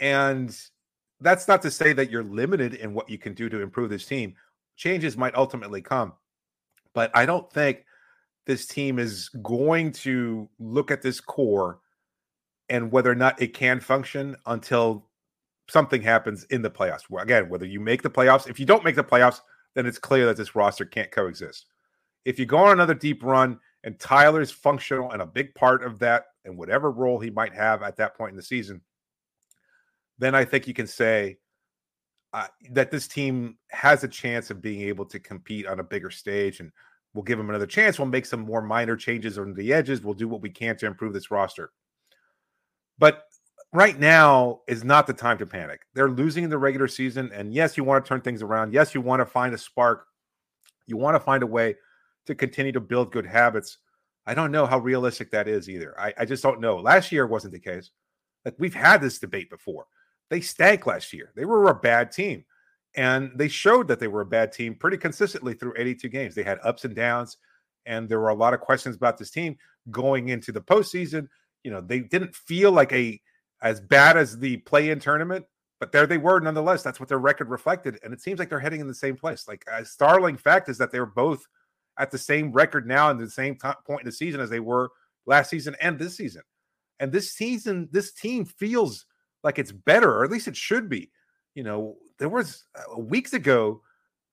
And 0.00 0.56
that's 1.20 1.48
not 1.48 1.62
to 1.62 1.70
say 1.70 1.92
that 1.92 2.10
you're 2.10 2.24
limited 2.24 2.74
in 2.74 2.94
what 2.94 3.08
you 3.08 3.18
can 3.18 3.34
do 3.34 3.48
to 3.48 3.60
improve 3.60 3.90
this 3.90 4.06
team. 4.06 4.34
Changes 4.76 5.16
might 5.16 5.34
ultimately 5.34 5.82
come, 5.82 6.12
but 6.94 7.10
I 7.14 7.26
don't 7.26 7.52
think 7.52 7.84
this 8.46 8.66
team 8.66 8.98
is 8.98 9.28
going 9.42 9.92
to 9.92 10.48
look 10.58 10.90
at 10.90 11.02
this 11.02 11.20
core 11.20 11.80
and 12.68 12.92
whether 12.92 13.10
or 13.10 13.16
not 13.16 13.40
it 13.42 13.54
can 13.54 13.80
function 13.80 14.36
until 14.46 15.08
something 15.68 16.00
happens 16.00 16.44
in 16.44 16.62
the 16.62 16.70
playoffs. 16.70 17.02
Again, 17.20 17.48
whether 17.48 17.66
you 17.66 17.80
make 17.80 18.02
the 18.02 18.10
playoffs, 18.10 18.48
if 18.48 18.60
you 18.60 18.66
don't 18.66 18.84
make 18.84 18.94
the 18.94 19.04
playoffs, 19.04 19.40
then 19.74 19.86
it's 19.86 19.98
clear 19.98 20.26
that 20.26 20.36
this 20.36 20.54
roster 20.54 20.84
can't 20.84 21.10
coexist. 21.10 21.66
If 22.24 22.38
you 22.38 22.46
go 22.46 22.58
on 22.58 22.72
another 22.72 22.94
deep 22.94 23.22
run 23.22 23.58
and 23.84 23.98
Tyler's 23.98 24.50
functional 24.50 25.10
and 25.12 25.22
a 25.22 25.26
big 25.26 25.54
part 25.54 25.82
of 25.82 25.98
that, 25.98 26.26
and 26.44 26.56
whatever 26.56 26.90
role 26.90 27.18
he 27.18 27.30
might 27.30 27.54
have 27.54 27.82
at 27.82 27.96
that 27.96 28.16
point 28.16 28.30
in 28.30 28.36
the 28.36 28.42
season, 28.42 28.80
then 30.18 30.34
I 30.34 30.44
think 30.44 30.66
you 30.66 30.74
can 30.74 30.86
say 30.86 31.38
uh, 32.32 32.46
that 32.72 32.90
this 32.90 33.08
team 33.08 33.56
has 33.70 34.04
a 34.04 34.08
chance 34.08 34.50
of 34.50 34.60
being 34.60 34.82
able 34.82 35.04
to 35.06 35.18
compete 35.18 35.66
on 35.66 35.80
a 35.80 35.84
bigger 35.84 36.10
stage 36.10 36.60
and 36.60 36.70
we'll 37.14 37.24
give 37.24 37.38
them 37.38 37.48
another 37.48 37.66
chance. 37.66 37.98
We'll 37.98 38.08
make 38.08 38.26
some 38.26 38.40
more 38.40 38.60
minor 38.60 38.96
changes 38.96 39.38
on 39.38 39.54
the 39.54 39.72
edges. 39.72 40.02
We'll 40.02 40.14
do 40.14 40.28
what 40.28 40.42
we 40.42 40.50
can 40.50 40.76
to 40.78 40.86
improve 40.86 41.12
this 41.12 41.30
roster. 41.30 41.72
But 42.98 43.24
right 43.72 43.98
now 43.98 44.60
is 44.68 44.84
not 44.84 45.06
the 45.06 45.12
time 45.12 45.38
to 45.38 45.46
panic. 45.46 45.80
They're 45.94 46.10
losing 46.10 46.44
in 46.44 46.50
the 46.50 46.58
regular 46.58 46.88
season. 46.88 47.30
And 47.32 47.54
yes, 47.54 47.76
you 47.76 47.84
want 47.84 48.04
to 48.04 48.08
turn 48.08 48.20
things 48.20 48.42
around. 48.42 48.72
Yes, 48.72 48.94
you 48.94 49.00
want 49.00 49.20
to 49.20 49.26
find 49.26 49.54
a 49.54 49.58
spark. 49.58 50.06
You 50.86 50.96
want 50.96 51.14
to 51.14 51.20
find 51.20 51.42
a 51.42 51.46
way 51.46 51.76
to 52.26 52.34
continue 52.34 52.72
to 52.72 52.80
build 52.80 53.12
good 53.12 53.26
habits. 53.26 53.78
I 54.26 54.34
don't 54.34 54.52
know 54.52 54.66
how 54.66 54.78
realistic 54.78 55.30
that 55.30 55.48
is 55.48 55.70
either. 55.70 55.98
I, 55.98 56.12
I 56.18 56.24
just 56.26 56.42
don't 56.42 56.60
know. 56.60 56.76
Last 56.76 57.10
year 57.12 57.26
wasn't 57.26 57.54
the 57.54 57.60
case. 57.60 57.90
Like 58.44 58.54
we've 58.58 58.74
had 58.74 59.00
this 59.00 59.18
debate 59.18 59.48
before. 59.48 59.86
They 60.30 60.40
stank 60.40 60.86
last 60.86 61.12
year. 61.12 61.32
They 61.34 61.44
were 61.44 61.68
a 61.68 61.74
bad 61.74 62.12
team. 62.12 62.44
And 62.96 63.30
they 63.34 63.48
showed 63.48 63.88
that 63.88 64.00
they 64.00 64.08
were 64.08 64.22
a 64.22 64.26
bad 64.26 64.52
team 64.52 64.74
pretty 64.74 64.96
consistently 64.96 65.54
through 65.54 65.74
82 65.76 66.08
games. 66.08 66.34
They 66.34 66.42
had 66.42 66.58
ups 66.62 66.84
and 66.84 66.94
downs. 66.94 67.36
And 67.86 68.08
there 68.08 68.20
were 68.20 68.28
a 68.28 68.34
lot 68.34 68.54
of 68.54 68.60
questions 68.60 68.96
about 68.96 69.18
this 69.18 69.30
team 69.30 69.56
going 69.90 70.28
into 70.28 70.52
the 70.52 70.60
postseason. 70.60 71.28
You 71.64 71.70
know, 71.70 71.80
they 71.80 72.00
didn't 72.00 72.34
feel 72.34 72.72
like 72.72 72.92
a 72.92 73.20
as 73.62 73.80
bad 73.80 74.16
as 74.16 74.38
the 74.38 74.58
play-in 74.58 75.00
tournament, 75.00 75.44
but 75.80 75.92
there 75.92 76.06
they 76.06 76.18
were 76.18 76.40
nonetheless. 76.40 76.82
That's 76.82 77.00
what 77.00 77.08
their 77.08 77.18
record 77.18 77.48
reflected, 77.48 77.98
and 78.02 78.12
it 78.12 78.20
seems 78.20 78.38
like 78.38 78.48
they're 78.48 78.60
heading 78.60 78.80
in 78.80 78.88
the 78.88 78.94
same 78.94 79.16
place. 79.16 79.48
Like 79.48 79.64
a 79.72 79.84
startling 79.84 80.36
fact 80.36 80.68
is 80.68 80.78
that 80.78 80.92
they're 80.92 81.06
both 81.06 81.44
at 81.98 82.10
the 82.10 82.18
same 82.18 82.52
record 82.52 82.86
now 82.86 83.10
and 83.10 83.18
the 83.18 83.28
same 83.28 83.56
point 83.86 84.02
in 84.02 84.06
the 84.06 84.12
season 84.12 84.40
as 84.40 84.50
they 84.50 84.60
were 84.60 84.90
last 85.26 85.50
season 85.50 85.74
and 85.80 85.98
this 85.98 86.16
season. 86.16 86.42
And 87.00 87.12
this 87.12 87.32
season, 87.32 87.88
this 87.92 88.12
team 88.12 88.44
feels 88.44 89.04
like 89.42 89.58
it's 89.58 89.72
better, 89.72 90.10
or 90.12 90.24
at 90.24 90.30
least 90.30 90.48
it 90.48 90.56
should 90.56 90.88
be. 90.88 91.10
You 91.54 91.64
know, 91.64 91.96
there 92.18 92.28
was 92.28 92.64
uh, 92.76 93.00
weeks 93.00 93.32
ago, 93.32 93.82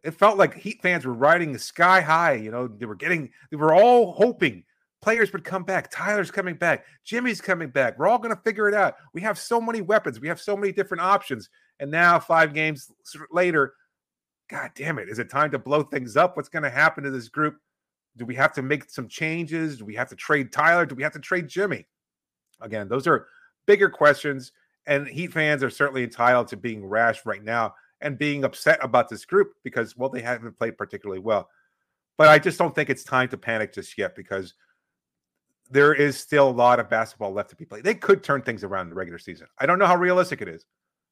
it 0.03 0.11
felt 0.11 0.37
like 0.37 0.55
Heat 0.55 0.81
fans 0.81 1.05
were 1.05 1.13
riding 1.13 1.51
the 1.51 1.59
sky 1.59 2.01
high. 2.01 2.33
You 2.33 2.51
know, 2.51 2.67
they 2.67 2.85
were 2.85 2.95
getting, 2.95 3.31
they 3.49 3.57
were 3.57 3.73
all 3.73 4.11
hoping 4.13 4.63
players 5.01 5.31
would 5.33 5.43
come 5.43 5.63
back. 5.63 5.91
Tyler's 5.91 6.31
coming 6.31 6.55
back. 6.55 6.85
Jimmy's 7.03 7.39
coming 7.39 7.69
back. 7.69 7.97
We're 7.97 8.07
all 8.07 8.17
going 8.17 8.35
to 8.35 8.41
figure 8.41 8.67
it 8.67 8.73
out. 8.73 8.95
We 9.13 9.21
have 9.21 9.37
so 9.37 9.61
many 9.61 9.81
weapons. 9.81 10.19
We 10.19 10.27
have 10.27 10.41
so 10.41 10.57
many 10.57 10.71
different 10.71 11.01
options. 11.01 11.49
And 11.79 11.91
now, 11.91 12.19
five 12.19 12.53
games 12.53 12.91
later, 13.31 13.73
God 14.49 14.71
damn 14.75 14.97
it. 14.97 15.09
Is 15.09 15.19
it 15.19 15.29
time 15.29 15.51
to 15.51 15.59
blow 15.59 15.83
things 15.83 16.17
up? 16.17 16.35
What's 16.35 16.49
going 16.49 16.63
to 16.63 16.71
happen 16.71 17.03
to 17.03 17.11
this 17.11 17.29
group? 17.29 17.57
Do 18.17 18.25
we 18.25 18.33
have 18.35 18.53
to 18.53 18.61
make 18.61 18.89
some 18.89 19.07
changes? 19.07 19.77
Do 19.77 19.85
we 19.85 19.95
have 19.95 20.09
to 20.09 20.15
trade 20.15 20.51
Tyler? 20.51 20.85
Do 20.85 20.95
we 20.95 21.03
have 21.03 21.13
to 21.13 21.19
trade 21.19 21.47
Jimmy? 21.47 21.85
Again, 22.61 22.87
those 22.87 23.05
are 23.05 23.27
bigger 23.67 23.89
questions. 23.89 24.53
And 24.88 25.08
Heat 25.08 25.34
fans 25.34 25.63
are 25.63 25.69
certainly 25.69 26.04
entitled 26.04 26.48
to 26.50 26.58
being 26.58 26.86
rash 26.86 27.26
right 27.26 27.43
now 27.43 27.74
and 28.02 28.17
being 28.17 28.43
upset 28.43 28.80
about 28.84 29.10
this 29.10 29.26
group 29.26 29.54
because, 29.63 29.98
well, 29.98 30.10
they 30.10 30.21
haven't 30.21 30.58
played 30.58 30.78
particularly 30.78 31.19
well. 31.19 31.50
But 32.17 32.30
I 32.30 32.39
just 32.39 32.58
don't 32.58 32.74
think 32.74 32.89
it's 32.89 33.04
time 33.04 33.30
to 33.30 33.38
panic 33.38 33.74
just 33.74 33.98
yet 33.98 34.15
because 34.15 34.54
there 35.69 35.93
is 35.93 36.17
still 36.17 36.48
a 36.48 36.52
lot 36.52 36.80
of 36.80 36.89
basketball 36.89 37.34
left 37.34 37.50
to 37.50 37.56
be 37.56 37.65
played. 37.65 37.84
They 37.84 37.95
could 37.95 38.24
turn 38.24 38.41
things 38.41 38.63
around 38.63 38.84
in 38.84 38.89
the 38.89 38.95
regular 38.95 39.19
season. 39.19 39.48
I 39.58 39.65
don't 39.65 39.80
know 39.80 39.88
how 39.88 39.95
realistic 39.95 40.41
it 40.41 40.48
is. 40.48 40.65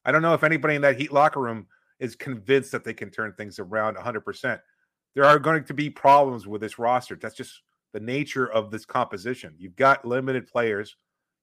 I 0.04 0.12
don't 0.12 0.22
know 0.22 0.34
if 0.34 0.44
anybody 0.44 0.76
in 0.76 0.82
that 0.82 0.98
Heat 0.98 1.12
locker 1.12 1.40
room 1.40 1.66
is 1.98 2.14
convinced 2.14 2.72
that 2.72 2.84
they 2.84 2.94
can 2.94 3.10
turn 3.10 3.32
things 3.32 3.58
around 3.58 3.96
100%. 3.96 4.60
There 5.14 5.24
are 5.24 5.38
going 5.38 5.64
to 5.64 5.74
be 5.74 5.90
problems 5.90 6.46
with 6.46 6.60
this 6.60 6.78
roster. 6.78 7.16
That's 7.16 7.36
just 7.36 7.62
the 7.92 8.00
nature 8.00 8.50
of 8.50 8.70
this 8.70 8.84
composition. 8.84 9.54
You've 9.58 9.76
got 9.76 10.04
limited 10.04 10.46
players 10.46 10.96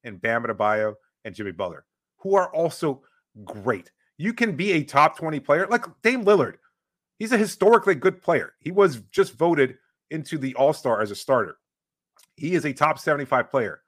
in 0.03 0.17
Bam 0.17 0.43
Adebayo 0.43 0.95
and 1.25 1.33
Jimmy 1.33 1.51
Butler, 1.51 1.85
who 2.21 2.35
are 2.35 2.53
also 2.53 3.01
great. 3.43 3.91
You 4.17 4.33
can 4.33 4.55
be 4.55 4.73
a 4.73 4.83
top 4.83 5.17
20 5.17 5.39
player 5.39 5.67
like 5.67 5.85
Dame 6.03 6.23
Lillard. 6.23 6.55
He's 7.17 7.31
a 7.31 7.37
historically 7.37 7.95
good 7.95 8.21
player. 8.21 8.53
He 8.59 8.71
was 8.71 9.01
just 9.11 9.33
voted 9.33 9.77
into 10.09 10.37
the 10.37 10.55
All 10.55 10.73
Star 10.73 11.01
as 11.01 11.11
a 11.11 11.15
starter. 11.15 11.57
He 12.35 12.55
is 12.55 12.65
a 12.65 12.73
top 12.73 12.99
75 12.99 13.49
player. 13.49 13.81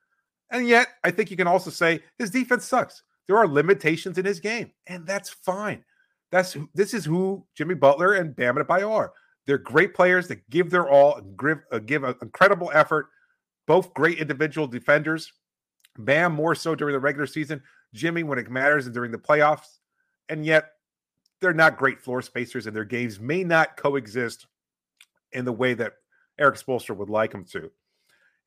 And 0.52 0.68
yet, 0.68 0.88
I 1.04 1.12
think 1.12 1.32
you 1.32 1.38
can 1.38 1.48
also 1.48 1.70
say 1.70 2.02
his 2.18 2.30
defense 2.30 2.66
sucks. 2.66 3.04
There 3.28 3.38
are 3.38 3.48
limitations 3.48 4.18
in 4.18 4.26
his 4.26 4.40
game, 4.40 4.72
and 4.88 5.06
that's 5.08 5.30
fine. 5.30 5.84
That's 6.32 6.58
this 6.74 6.94
is 6.94 7.06
who 7.06 7.46
Jimmy 7.56 7.76
Butler 7.76 8.14
and 8.14 8.36
Bam 8.36 8.56
Adebayo 8.56 8.92
are. 8.92 9.14
They're 9.46 9.58
great 9.58 9.94
players 9.94 10.28
that 10.28 10.48
give 10.50 10.70
their 10.70 10.90
all 10.90 11.18
and 11.18 11.38
give, 11.38 11.60
uh, 11.72 11.80
give 11.80 12.04
an 12.04 12.16
incredible 12.22 12.72
effort. 12.74 13.08
Both 13.66 13.94
great 13.94 14.20
individual 14.20 14.68
defenders. 14.68 15.32
Bam 15.98 16.34
more 16.34 16.56
so 16.56 16.76
during 16.76 16.94
the 16.94 17.00
regular 17.00 17.28
season. 17.28 17.62
Jimmy 17.94 18.24
when 18.24 18.40
it 18.40 18.50
matters 18.50 18.86
and 18.86 18.94
during 18.94 19.12
the 19.12 19.18
playoffs. 19.18 19.80
And 20.30 20.46
yet, 20.46 20.72
they're 21.42 21.54
not 21.54 21.78
great 21.78 22.00
floor 22.00 22.22
spacers, 22.22 22.68
and 22.68 22.76
their 22.76 22.86
games 22.86 23.20
may 23.20 23.44
not 23.44 23.76
coexist 23.76 24.48
in 25.34 25.46
the 25.46 25.52
way 25.52 25.74
that 25.74 25.94
Erik 26.40 26.56
Spoelstra 26.56 26.96
would 26.96 27.10
like 27.10 27.32
them 27.32 27.46
to. 27.52 27.70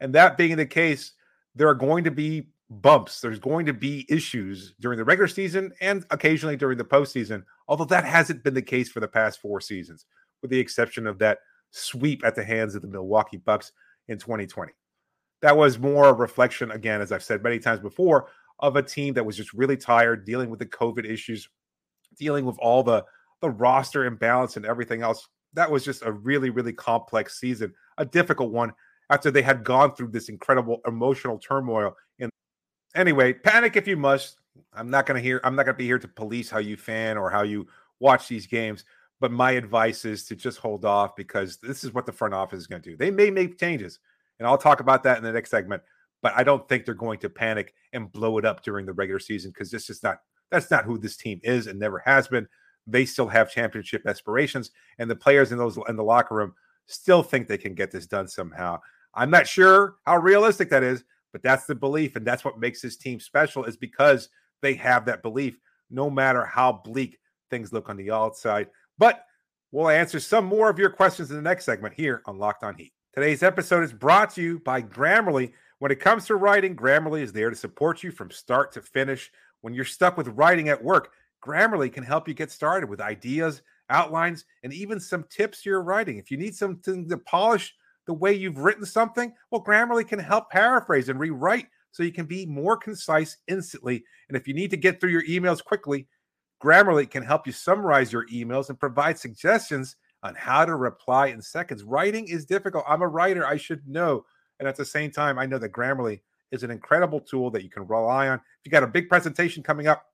And 0.01 0.15
that 0.15 0.37
being 0.37 0.57
the 0.57 0.67
case, 0.67 1.13
there 1.55 1.69
are 1.69 1.75
going 1.75 2.05
to 2.05 2.11
be 2.11 2.49
bumps. 2.71 3.21
There's 3.21 3.39
going 3.39 3.67
to 3.67 3.73
be 3.73 4.07
issues 4.09 4.75
during 4.81 4.99
the 4.99 5.05
regular 5.05 5.29
season 5.29 5.73
and 5.81 6.05
occasionally 6.11 6.57
during 6.57 6.79
the 6.79 6.85
postseason, 6.85 7.45
although 7.69 7.85
that 7.85 8.05
hasn't 8.05 8.43
been 8.43 8.55
the 8.55 8.63
case 8.63 8.89
for 8.89 9.01
the 9.01 9.09
past 9.09 9.41
four 9.41 9.61
seasons, 9.61 10.07
with 10.43 10.51
the 10.51 10.59
exception 10.59 11.07
of 11.07 11.19
that 11.19 11.39
sweep 11.71 12.25
at 12.25 12.35
the 12.35 12.45
hands 12.45 12.75
of 12.75 12.83
the 12.83 12.89
Milwaukee 12.89 13.37
Bucks 13.37 13.73
in 14.09 14.19
2020. 14.19 14.73
That 15.43 15.57
was 15.57 15.79
more 15.79 16.09
a 16.09 16.13
reflection, 16.13 16.71
again, 16.71 17.01
as 17.01 17.13
I've 17.13 17.23
said 17.23 17.43
many 17.43 17.59
times 17.59 17.81
before, 17.81 18.29
of 18.61 18.77
a 18.77 18.83
team 18.83 19.15
that 19.15 19.27
was 19.27 19.37
just 19.37 19.53
really 19.53 19.77
tired, 19.77 20.25
dealing 20.25 20.51
with 20.51 20.59
the 20.59 20.67
COVID 20.67 21.05
issues, 21.05 21.49
dealing 22.19 22.45
with 22.45 22.59
all 22.59 22.83
the 22.83 23.05
the 23.43 23.51
roster 23.51 24.05
imbalance 24.07 24.57
and 24.57 24.65
everything 24.65 25.03
else. 25.03 25.29
That 25.55 25.71
was 25.71 25.85
just 25.85 26.03
a 26.05 26.13
really, 26.13 26.51
really 26.51 26.73
complex 26.73 27.39
season, 27.39 27.75
a 27.99 28.05
difficult 28.05 28.51
one 28.51 28.73
after 29.11 29.31
they 29.31 29.43
had 29.43 29.65
gone 29.65 29.95
through 29.95 30.09
this 30.09 30.29
incredible 30.29 30.81
emotional 30.87 31.39
turmoil. 31.39 31.95
And 32.19 32.31
anyway, 32.95 33.33
panic 33.33 33.77
if 33.77 33.87
you 33.87 33.97
must. 33.97 34.39
I'm 34.73 34.91
not 34.91 35.07
to 35.07 35.23
hear. 35.23 35.41
I'm 35.45 35.55
not 35.55 35.65
to 35.67 35.75
be 35.75 35.85
here 35.85 35.99
to 35.99 36.09
police 36.09 36.49
how 36.49 36.59
you 36.59 36.77
fan 36.77 37.19
or 37.19 37.31
how 37.31 37.43
you 37.43 37.67
watch 38.01 38.27
these 38.29 38.47
games. 38.47 38.85
But 39.21 39.33
my 39.33 39.53
advice 39.53 40.05
is 40.05 40.25
to 40.27 40.37
just 40.37 40.59
hold 40.59 40.85
off 40.85 41.17
because 41.17 41.59
this 41.59 41.85
is 41.85 41.93
what 41.93 42.07
the 42.07 42.13
front 42.13 42.35
office 42.35 42.61
is 42.61 42.67
going 42.67 42.83
to 42.83 42.91
do. 42.91 42.97
They 42.97 43.11
may 43.11 43.31
make 43.31 43.59
changes, 43.59 43.99
and 44.39 44.47
I'll 44.47 44.59
talk 44.59 44.81
about 44.81 45.03
that 45.05 45.19
in 45.19 45.25
the 45.25 45.33
next 45.33 45.51
segment. 45.51 45.83
But 46.23 46.33
I 46.37 46.43
don't 46.43 46.69
think 46.69 46.85
they're 46.85 46.95
going 46.95 47.19
to 47.21 47.31
panic 47.31 47.75
and 47.93 48.11
blow 48.11 48.39
it 48.39 48.45
up 48.45 48.63
during 48.63 48.87
the 48.87 48.93
regular 48.93 49.21
season 49.21 49.51
because 49.51 49.71
this 49.71 49.91
is 49.91 50.03
not 50.03 50.19
that's 50.51 50.71
not 50.71 50.85
who 50.85 50.99
this 50.99 51.17
team 51.17 51.41
is 51.43 51.67
and 51.67 51.79
never 51.79 51.99
has 52.01 52.29
been. 52.29 52.47
They 52.87 53.05
still 53.05 53.29
have 53.29 53.51
championship 53.51 54.07
aspirations, 54.07 54.71
and 54.99 55.11
the 55.11 55.17
players 55.17 55.53
in 55.53 55.59
those 55.59 55.79
in 55.89 55.97
the 55.97 56.05
locker 56.05 56.37
room 56.37 56.55
still 56.87 57.23
think 57.23 57.49
they 57.49 57.59
can 57.59 57.75
get 57.75 57.91
this 57.91 58.07
done 58.07 58.29
somehow. 58.29 58.81
I'm 59.15 59.31
not 59.31 59.47
sure 59.47 59.97
how 60.05 60.19
realistic 60.19 60.71
that 60.71 60.83
is, 60.83 61.05
but 61.33 61.43
that's 61.43 61.67
the 61.67 61.75
belief, 61.75 62.17
and 62.17 62.25
that's 62.25 62.45
what 62.45 62.61
makes 62.61 62.81
this 62.81 62.97
team 62.97 63.19
special. 63.19 63.65
Is 63.65 63.77
because 63.77 64.29
they 64.63 64.75
have 64.75 65.05
that 65.07 65.23
belief, 65.23 65.59
no 65.91 66.09
matter 66.09 66.45
how 66.45 66.73
bleak 66.73 67.19
things 67.51 67.73
look 67.73 67.89
on 67.89 67.97
the 67.97 68.11
outside. 68.11 68.69
But 68.99 69.25
we'll 69.73 69.89
answer 69.89 70.21
some 70.21 70.45
more 70.45 70.71
of 70.71 70.79
your 70.79 70.91
questions 70.91 71.31
in 71.31 71.37
the 71.37 71.43
next 71.43 71.65
segment 71.65 71.95
here 71.95 72.23
on 72.27 72.39
Locked 72.39 72.65
On 72.65 72.75
Heat. 72.75 72.93
Today's 73.15 73.43
episode 73.43 73.83
is 73.83 73.93
brought 73.93 74.31
to 74.35 74.43
you 74.43 74.59
by 74.61 74.83
Grammarly. 74.83 75.53
When 75.79 75.93
it 75.93 76.01
comes 76.01 76.27
to 76.27 76.37
writing, 76.37 76.75
Grammarly 76.75 77.21
is 77.21 77.33
there 77.33 77.51
to 77.51 77.57
support 77.57 78.03
you 78.03 78.11
from 78.11 78.31
start 78.31 78.73
to 78.73 78.83
finish. 78.83 79.31
When 79.61 79.75
you're 79.75 79.85
stuck 79.85 80.17
with 80.17 80.29
writing 80.29 80.71
at 80.71 80.83
work, 80.83 81.13
Grammarly 81.45 81.93
can 81.93 82.03
help 82.03 82.27
you 82.27 82.35
get 82.35 82.51
started 82.51 82.89
with 82.89 83.01
ideas, 83.01 83.63
outlines, 83.91 84.47
and 84.63 84.73
even 84.73 84.99
some 84.99 85.25
tips 85.29 85.63
to 85.63 85.71
your 85.71 85.83
writing. 85.83 86.17
If 86.17 86.31
you 86.31 86.39
need 86.39 86.57
something 86.57 87.09
to 87.09 87.19
polish 87.19 87.75
the 88.07 88.15
way 88.15 88.33
you've 88.33 88.59
written 88.59 88.87
something, 88.87 89.35
well, 89.51 89.63
Grammarly 89.63 90.09
can 90.09 90.19
help 90.19 90.51
paraphrase 90.51 91.09
and 91.09 91.21
rewrite 91.21 91.67
so 91.91 92.03
you 92.03 92.13
can 92.13 92.27
be 92.27 92.47
more 92.47 92.77
concise 92.77 93.37
instantly. 93.47 94.03
And 94.29 94.37
if 94.37 94.49
you 94.49 94.55
need 94.55 94.71
to 94.71 94.77
get 94.77 95.01
through 95.01 95.11
your 95.11 95.27
emails 95.27 95.63
quickly, 95.63 96.09
Grammarly 96.63 97.09
can 97.09 97.23
help 97.23 97.47
you 97.47 97.53
summarize 97.53 98.13
your 98.13 98.27
emails 98.29 98.71
and 98.71 98.81
provide 98.81 99.19
suggestions 99.19 99.97
on 100.23 100.35
how 100.35 100.65
to 100.65 100.75
reply 100.75 101.27
in 101.27 101.43
seconds. 101.43 101.85
Writing 101.85 102.29
is 102.29 102.47
difficult. 102.47 102.85
I'm 102.89 103.03
a 103.03 103.09
writer, 103.09 103.47
I 103.47 103.59
should 103.59 103.87
know. 103.87 104.25
And 104.59 104.69
at 104.69 104.77
the 104.77 104.85
same 104.85 105.11
time, 105.11 105.39
I 105.39 105.47
know 105.47 105.59
that 105.59 105.73
Grammarly 105.73 106.21
is 106.51 106.63
an 106.63 106.71
incredible 106.71 107.21
tool 107.21 107.51
that 107.51 107.63
you 107.63 107.71
can 107.71 107.87
rely 107.87 108.29
on. 108.29 108.37
If 108.37 108.65
you 108.65 108.71
got 108.71 108.83
a 108.83 108.89
big 108.89 109.09
presentation 109.09 109.63
coming 109.63 109.87
up, 109.87 110.07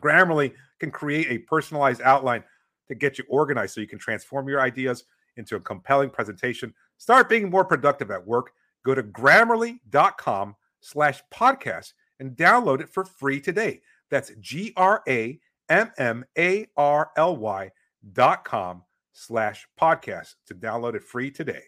Grammarly 0.00 0.52
can 0.78 0.90
create 0.90 1.28
a 1.30 1.38
personalized 1.38 2.02
outline 2.02 2.44
to 2.88 2.94
get 2.94 3.18
you 3.18 3.24
organized 3.28 3.74
so 3.74 3.80
you 3.80 3.86
can 3.86 3.98
transform 3.98 4.48
your 4.48 4.60
ideas 4.60 5.04
into 5.36 5.56
a 5.56 5.60
compelling 5.60 6.10
presentation. 6.10 6.74
Start 6.96 7.28
being 7.28 7.50
more 7.50 7.64
productive 7.64 8.10
at 8.10 8.26
work. 8.26 8.52
Go 8.84 8.94
to 8.94 9.02
grammarly.com 9.02 10.56
slash 10.80 11.22
podcast 11.32 11.92
and 12.20 12.36
download 12.36 12.80
it 12.80 12.88
for 12.88 13.04
free 13.04 13.40
today. 13.40 13.80
That's 14.10 14.32
G 14.40 14.72
R 14.76 15.02
A 15.08 15.38
M 15.68 15.90
M 15.98 16.24
A 16.36 16.66
R 16.76 17.10
L 17.16 17.36
Y 17.36 17.70
dot 18.12 18.44
com 18.44 18.82
slash 19.12 19.66
podcast 19.80 20.34
to 20.46 20.54
download 20.54 20.94
it 20.94 21.02
free 21.02 21.30
today. 21.30 21.62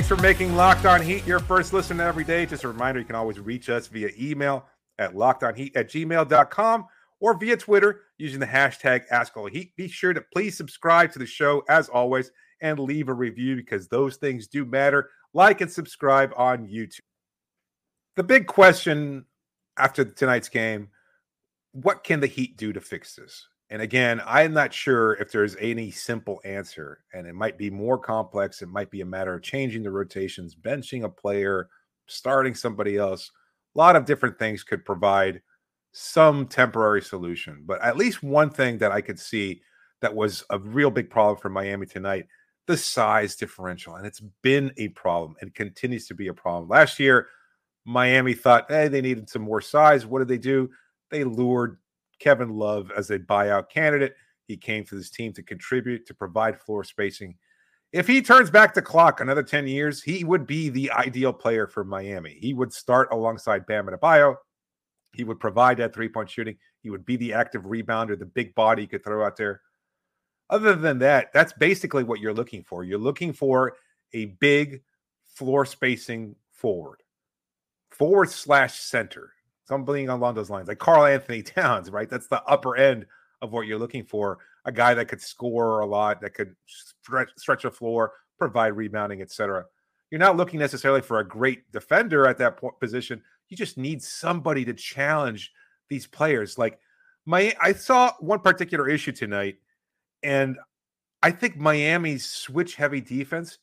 Thanks 0.00 0.08
for 0.08 0.22
making 0.22 0.56
Locked 0.56 0.86
On 0.86 1.02
Heat 1.02 1.26
your 1.26 1.40
first 1.40 1.74
listen 1.74 2.00
every 2.00 2.24
day. 2.24 2.46
Just 2.46 2.64
a 2.64 2.68
reminder, 2.68 3.00
you 3.00 3.04
can 3.04 3.16
always 3.16 3.38
reach 3.38 3.68
us 3.68 3.86
via 3.86 4.08
email 4.18 4.64
at 4.98 5.12
lockedonheat 5.12 5.72
at 5.76 5.90
gmail.com 5.90 6.86
or 7.20 7.38
via 7.38 7.54
Twitter 7.58 8.00
using 8.16 8.40
the 8.40 8.46
hashtag 8.46 9.06
AskAllHeat. 9.12 9.72
Be 9.76 9.88
sure 9.88 10.14
to 10.14 10.24
please 10.32 10.56
subscribe 10.56 11.12
to 11.12 11.18
the 11.18 11.26
show 11.26 11.62
as 11.68 11.90
always 11.90 12.30
and 12.62 12.78
leave 12.78 13.10
a 13.10 13.12
review 13.12 13.56
because 13.56 13.88
those 13.88 14.16
things 14.16 14.46
do 14.46 14.64
matter. 14.64 15.10
Like 15.34 15.60
and 15.60 15.70
subscribe 15.70 16.32
on 16.34 16.66
YouTube. 16.66 17.00
The 18.16 18.22
big 18.22 18.46
question 18.46 19.26
after 19.76 20.02
tonight's 20.02 20.48
game 20.48 20.88
what 21.72 22.04
can 22.04 22.20
the 22.20 22.26
Heat 22.26 22.56
do 22.56 22.72
to 22.72 22.80
fix 22.80 23.16
this? 23.16 23.46
And 23.70 23.80
again, 23.80 24.20
I'm 24.26 24.52
not 24.52 24.74
sure 24.74 25.14
if 25.14 25.30
there's 25.30 25.56
any 25.60 25.92
simple 25.92 26.40
answer, 26.44 27.04
and 27.14 27.26
it 27.26 27.34
might 27.34 27.56
be 27.56 27.70
more 27.70 27.98
complex. 27.98 28.62
It 28.62 28.68
might 28.68 28.90
be 28.90 29.00
a 29.00 29.06
matter 29.06 29.32
of 29.32 29.42
changing 29.42 29.84
the 29.84 29.92
rotations, 29.92 30.56
benching 30.56 31.04
a 31.04 31.08
player, 31.08 31.68
starting 32.06 32.54
somebody 32.54 32.96
else. 32.96 33.30
A 33.76 33.78
lot 33.78 33.94
of 33.94 34.06
different 34.06 34.38
things 34.40 34.64
could 34.64 34.84
provide 34.84 35.40
some 35.92 36.46
temporary 36.46 37.02
solution. 37.02 37.62
But 37.64 37.80
at 37.82 37.96
least 37.96 38.24
one 38.24 38.50
thing 38.50 38.78
that 38.78 38.90
I 38.90 39.00
could 39.00 39.20
see 39.20 39.62
that 40.00 40.14
was 40.14 40.44
a 40.50 40.58
real 40.58 40.90
big 40.90 41.08
problem 41.08 41.36
for 41.36 41.48
Miami 41.48 41.86
tonight 41.86 42.26
the 42.66 42.76
size 42.76 43.34
differential. 43.34 43.96
And 43.96 44.06
it's 44.06 44.20
been 44.42 44.72
a 44.76 44.88
problem 44.88 45.34
and 45.40 45.52
continues 45.54 46.06
to 46.06 46.14
be 46.14 46.28
a 46.28 46.34
problem. 46.34 46.68
Last 46.68 47.00
year, 47.00 47.26
Miami 47.84 48.32
thought, 48.32 48.66
hey, 48.68 48.86
they 48.86 49.00
needed 49.00 49.28
some 49.28 49.42
more 49.42 49.60
size. 49.60 50.06
What 50.06 50.20
did 50.20 50.28
they 50.28 50.38
do? 50.38 50.70
They 51.10 51.24
lured 51.24 51.78
Kevin 52.20 52.50
Love 52.50 52.92
as 52.96 53.10
a 53.10 53.18
buyout 53.18 53.68
candidate. 53.68 54.14
He 54.46 54.56
came 54.56 54.84
to 54.84 54.94
this 54.94 55.10
team 55.10 55.32
to 55.32 55.42
contribute, 55.42 56.06
to 56.06 56.14
provide 56.14 56.60
floor 56.60 56.84
spacing. 56.84 57.34
If 57.92 58.06
he 58.06 58.22
turns 58.22 58.50
back 58.50 58.72
the 58.72 58.82
clock 58.82 59.20
another 59.20 59.42
10 59.42 59.66
years, 59.66 60.02
he 60.02 60.22
would 60.22 60.46
be 60.46 60.68
the 60.68 60.92
ideal 60.92 61.32
player 61.32 61.66
for 61.66 61.82
Miami. 61.82 62.38
He 62.40 62.54
would 62.54 62.72
start 62.72 63.08
alongside 63.10 63.66
Bam 63.66 63.86
Adebayo. 63.86 64.36
He 65.12 65.24
would 65.24 65.40
provide 65.40 65.78
that 65.78 65.92
three 65.92 66.08
point 66.08 66.30
shooting. 66.30 66.56
He 66.82 66.90
would 66.90 67.04
be 67.04 67.16
the 67.16 67.32
active 67.32 67.62
rebounder, 67.62 68.16
the 68.16 68.26
big 68.26 68.54
body 68.54 68.82
you 68.82 68.88
could 68.88 69.02
throw 69.02 69.24
out 69.24 69.36
there. 69.36 69.60
Other 70.50 70.74
than 70.74 70.98
that, 71.00 71.32
that's 71.32 71.52
basically 71.52 72.04
what 72.04 72.20
you're 72.20 72.34
looking 72.34 72.62
for. 72.62 72.84
You're 72.84 72.98
looking 72.98 73.32
for 73.32 73.74
a 74.12 74.26
big 74.40 74.82
floor 75.24 75.64
spacing 75.64 76.36
forward, 76.52 77.02
forward 77.90 78.30
slash 78.30 78.78
center 78.80 79.32
something 79.70 80.08
along 80.08 80.34
those 80.34 80.50
lines, 80.50 80.68
like 80.68 80.78
Karl 80.78 81.06
Anthony 81.06 81.42
Towns, 81.56 81.90
right? 81.90 82.10
That's 82.10 82.26
the 82.26 82.42
upper 82.44 82.76
end 82.76 83.06
of 83.40 83.52
what 83.52 83.66
you're 83.66 83.78
looking 83.78 84.04
for. 84.04 84.38
A 84.66 84.72
guy 84.72 84.92
that 84.94 85.08
could 85.08 85.22
score 85.22 85.80
a 85.80 85.86
lot, 85.86 86.20
that 86.20 86.34
could 86.34 86.54
stretch, 86.66 87.30
stretch 87.38 87.62
the 87.62 87.70
floor, 87.70 88.12
provide 88.38 88.74
rebounding, 88.74 89.22
etc. 89.22 89.64
You're 90.10 90.18
not 90.18 90.36
looking 90.36 90.58
necessarily 90.58 91.00
for 91.00 91.20
a 91.20 91.26
great 91.26 91.70
defender 91.72 92.26
at 92.26 92.36
that 92.38 92.60
position. 92.80 93.22
You 93.48 93.56
just 93.56 93.78
need 93.78 94.02
somebody 94.02 94.64
to 94.64 94.74
challenge 94.74 95.52
these 95.88 96.06
players. 96.06 96.58
Like 96.58 96.78
my, 97.24 97.54
I 97.62 97.72
saw 97.72 98.12
one 98.18 98.40
particular 98.40 98.88
issue 98.88 99.12
tonight, 99.12 99.58
and 100.22 100.58
I 101.22 101.30
think 101.30 101.56
Miami's 101.56 102.26
switch 102.26 102.74
heavy 102.74 103.00
defense 103.00 103.58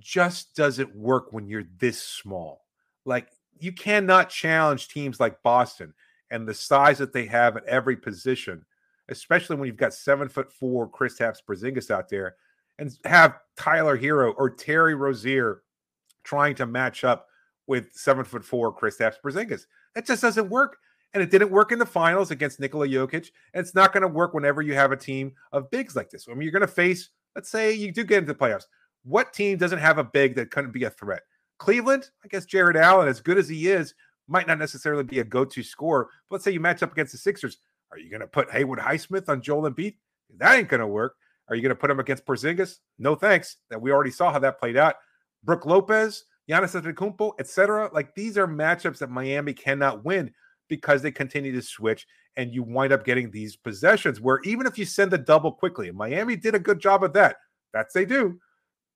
just 0.00 0.56
doesn't 0.56 0.94
work 0.94 1.32
when 1.32 1.46
you're 1.46 1.64
this 1.78 2.00
small. 2.00 2.64
Like 3.04 3.28
you 3.58 3.72
cannot 3.72 4.30
challenge 4.30 4.88
teams 4.88 5.20
like 5.20 5.42
Boston 5.42 5.94
and 6.30 6.46
the 6.48 6.54
size 6.54 6.98
that 6.98 7.12
they 7.12 7.26
have 7.26 7.56
at 7.56 7.64
every 7.66 7.96
position 7.96 8.64
especially 9.08 9.56
when 9.56 9.66
you've 9.66 9.76
got 9.76 9.94
seven 9.94 10.28
foot 10.28 10.52
four 10.52 10.88
Chris 10.88 11.18
Kristaps 11.18 11.38
Porzingis 11.46 11.90
out 11.90 12.08
there, 12.08 12.36
and 12.78 12.96
have 13.04 13.38
Tyler 13.56 13.96
Herro 13.96 14.34
or 14.36 14.50
Terry 14.50 14.94
Rozier 14.94 15.62
trying 16.24 16.54
to 16.56 16.66
match 16.66 17.04
up 17.04 17.28
with 17.66 17.92
seven 17.92 18.24
foot 18.24 18.44
four 18.44 18.72
Chris 18.72 18.96
Kristaps 18.96 19.16
Porzingis. 19.24 19.66
That 19.94 20.06
just 20.06 20.22
doesn't 20.22 20.48
work. 20.48 20.78
And 21.14 21.22
it 21.22 21.30
didn't 21.30 21.50
work 21.50 21.72
in 21.72 21.78
the 21.78 21.84
finals 21.84 22.30
against 22.30 22.58
Nikola 22.58 22.88
Jokic. 22.88 23.28
And 23.52 23.62
it's 23.62 23.74
not 23.74 23.92
going 23.92 24.00
to 24.00 24.08
work 24.08 24.32
whenever 24.32 24.62
you 24.62 24.72
have 24.72 24.92
a 24.92 24.96
team 24.96 25.34
of 25.52 25.70
bigs 25.70 25.94
like 25.94 26.08
this. 26.08 26.26
I 26.26 26.32
mean, 26.32 26.42
you're 26.42 26.52
going 26.52 26.62
to 26.62 26.66
face, 26.66 27.10
let's 27.36 27.50
say 27.50 27.74
you 27.74 27.92
do 27.92 28.02
get 28.02 28.20
into 28.20 28.32
the 28.32 28.38
playoffs. 28.38 28.64
What 29.04 29.34
team 29.34 29.58
doesn't 29.58 29.78
have 29.78 29.98
a 29.98 30.04
big 30.04 30.36
that 30.36 30.50
couldn't 30.50 30.72
be 30.72 30.84
a 30.84 30.90
threat? 30.90 31.20
Cleveland, 31.62 32.10
I 32.24 32.28
guess 32.28 32.44
Jarrett 32.44 32.76
Allen, 32.76 33.06
as 33.06 33.20
good 33.20 33.38
as 33.38 33.48
he 33.48 33.68
is, 33.68 33.94
might 34.26 34.48
not 34.48 34.58
necessarily 34.58 35.04
be 35.04 35.20
a 35.20 35.24
go-to 35.24 35.62
scorer. 35.62 36.08
But 36.28 36.34
let's 36.34 36.44
say 36.44 36.50
you 36.50 36.58
match 36.58 36.82
up 36.82 36.90
against 36.90 37.12
the 37.12 37.18
Sixers. 37.18 37.58
Are 37.92 37.98
you 37.98 38.10
going 38.10 38.20
to 38.20 38.26
put 38.26 38.50
Haywood 38.50 38.80
Highsmith 38.80 39.28
on 39.28 39.40
Joel 39.40 39.70
Embiid? 39.70 39.94
That 40.38 40.56
ain't 40.56 40.68
going 40.68 40.80
to 40.80 40.88
work. 40.88 41.14
Are 41.48 41.54
you 41.54 41.62
going 41.62 41.70
to 41.70 41.80
put 41.80 41.88
him 41.88 42.00
against 42.00 42.26
Porzingis? 42.26 42.78
No 42.98 43.14
thanks. 43.14 43.58
That 43.70 43.80
we 43.80 43.92
already 43.92 44.10
saw 44.10 44.32
how 44.32 44.40
that 44.40 44.58
played 44.58 44.76
out. 44.76 44.96
Brook 45.44 45.64
Lopez, 45.64 46.24
Giannis 46.50 46.80
Antetokounmpo, 46.80 47.34
etc. 47.38 47.90
Like 47.92 48.12
these 48.16 48.36
are 48.36 48.48
matchups 48.48 48.98
that 48.98 49.10
Miami 49.10 49.52
cannot 49.52 50.04
win 50.04 50.32
because 50.66 51.00
they 51.00 51.12
continue 51.12 51.52
to 51.52 51.62
switch, 51.62 52.08
and 52.36 52.52
you 52.52 52.64
wind 52.64 52.92
up 52.92 53.04
getting 53.04 53.30
these 53.30 53.54
possessions 53.54 54.20
where 54.20 54.40
even 54.42 54.66
if 54.66 54.76
you 54.76 54.84
send 54.84 55.12
the 55.12 55.18
double 55.18 55.52
quickly, 55.52 55.92
Miami 55.92 56.34
did 56.34 56.56
a 56.56 56.58
good 56.58 56.80
job 56.80 57.04
of 57.04 57.12
that. 57.12 57.36
That's 57.72 57.94
they 57.94 58.04
do. 58.04 58.40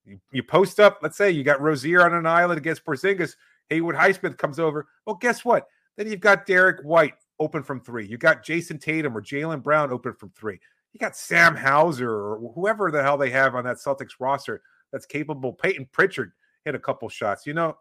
You, 0.06 0.20
you 0.32 0.42
post 0.42 0.80
up. 0.80 1.00
Let's 1.02 1.16
say 1.16 1.30
you 1.30 1.44
got 1.44 1.60
Rozier 1.60 2.04
on 2.04 2.14
an 2.14 2.26
island 2.26 2.58
against 2.58 2.84
Porzingis. 2.84 3.34
Haywood 3.68 3.96
Highsmith 3.96 4.38
comes 4.38 4.58
over. 4.58 4.86
Well, 5.04 5.16
guess 5.16 5.44
what? 5.44 5.66
Then 5.96 6.08
you've 6.08 6.20
got 6.20 6.46
Derrick 6.46 6.82
White 6.82 7.14
open 7.40 7.62
from 7.62 7.80
three. 7.80 8.06
You 8.06 8.16
got 8.16 8.44
Jayson 8.44 8.78
Tatum 8.78 9.16
or 9.16 9.22
Jaylen 9.22 9.62
Brown 9.62 9.90
open 9.90 10.14
from 10.14 10.30
three. 10.30 10.60
You 10.92 10.98
got 10.98 11.16
Sam 11.16 11.54
Hauser 11.56 12.10
or 12.10 12.52
whoever 12.54 12.90
the 12.90 13.02
hell 13.02 13.18
they 13.18 13.30
have 13.30 13.54
on 13.54 13.64
that 13.64 13.76
Celtics 13.76 14.14
roster 14.20 14.62
that's 14.92 15.06
capable. 15.06 15.52
Payton 15.52 15.88
Pritchard 15.92 16.32
hit 16.64 16.74
a 16.74 16.78
couple 16.78 17.08
shots. 17.08 17.46
You 17.46 17.54
know, 17.54 17.76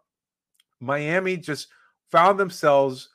Miami 0.80 1.36
just 1.36 1.68
found 2.10 2.38
themselves 2.38 3.08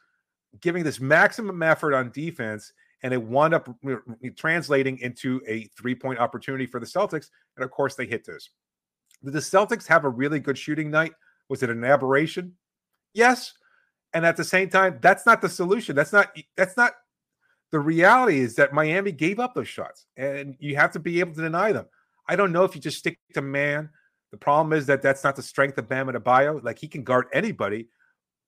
giving 0.59 0.83
this 0.83 0.99
maximum 0.99 1.61
effort 1.61 1.93
on 1.93 2.11
defense, 2.11 2.73
and 3.03 3.13
it 3.13 3.21
wound 3.21 3.53
up 3.53 3.69
translating 4.35 4.97
into 4.99 5.41
a 5.47 5.65
three 5.77 5.95
point 5.95 6.19
opportunity 6.19 6.65
for 6.65 6.79
the 6.79 6.85
Celtics. 6.85 7.29
And 7.55 7.63
of 7.63 7.71
course, 7.71 7.95
they 7.95 8.05
hit 8.05 8.25
this. 8.25 8.49
Did 9.23 9.33
the 9.33 9.39
Celtics 9.39 9.87
have 9.87 10.05
a 10.05 10.09
really 10.09 10.39
good 10.39 10.57
shooting 10.57 10.89
night? 10.89 11.13
Was 11.49 11.63
it 11.63 11.69
an 11.69 11.83
aberration? 11.83 12.53
Yes. 13.13 13.53
And 14.13 14.25
at 14.25 14.37
the 14.37 14.43
same 14.43 14.69
time, 14.69 14.99
that's 15.01 15.25
not 15.25 15.41
the 15.41 15.49
solution. 15.49 15.95
That's 15.95 16.13
not 16.13 16.35
that's 16.57 16.75
not 16.75 16.93
the 17.71 17.79
reality 17.79 18.39
is 18.39 18.55
that 18.55 18.73
Miami 18.73 19.11
gave 19.11 19.39
up 19.39 19.53
those 19.53 19.67
shots 19.67 20.05
and 20.17 20.55
you 20.59 20.75
have 20.75 20.91
to 20.91 20.99
be 20.99 21.19
able 21.19 21.33
to 21.33 21.41
deny 21.41 21.71
them. 21.71 21.85
I 22.27 22.35
don't 22.35 22.51
know 22.51 22.65
if 22.65 22.75
you 22.75 22.81
just 22.81 22.97
stick 22.97 23.17
to 23.33 23.41
man 23.41 23.89
the 24.31 24.37
problem 24.37 24.73
is 24.73 24.85
that 24.87 25.01
that's 25.01 25.23
not 25.23 25.35
the 25.35 25.43
strength 25.43 25.77
of 25.77 25.89
Bam 25.89 26.07
Adebayo. 26.07 26.63
Like 26.63 26.79
he 26.79 26.87
can 26.87 27.03
guard 27.03 27.27
anybody, 27.33 27.87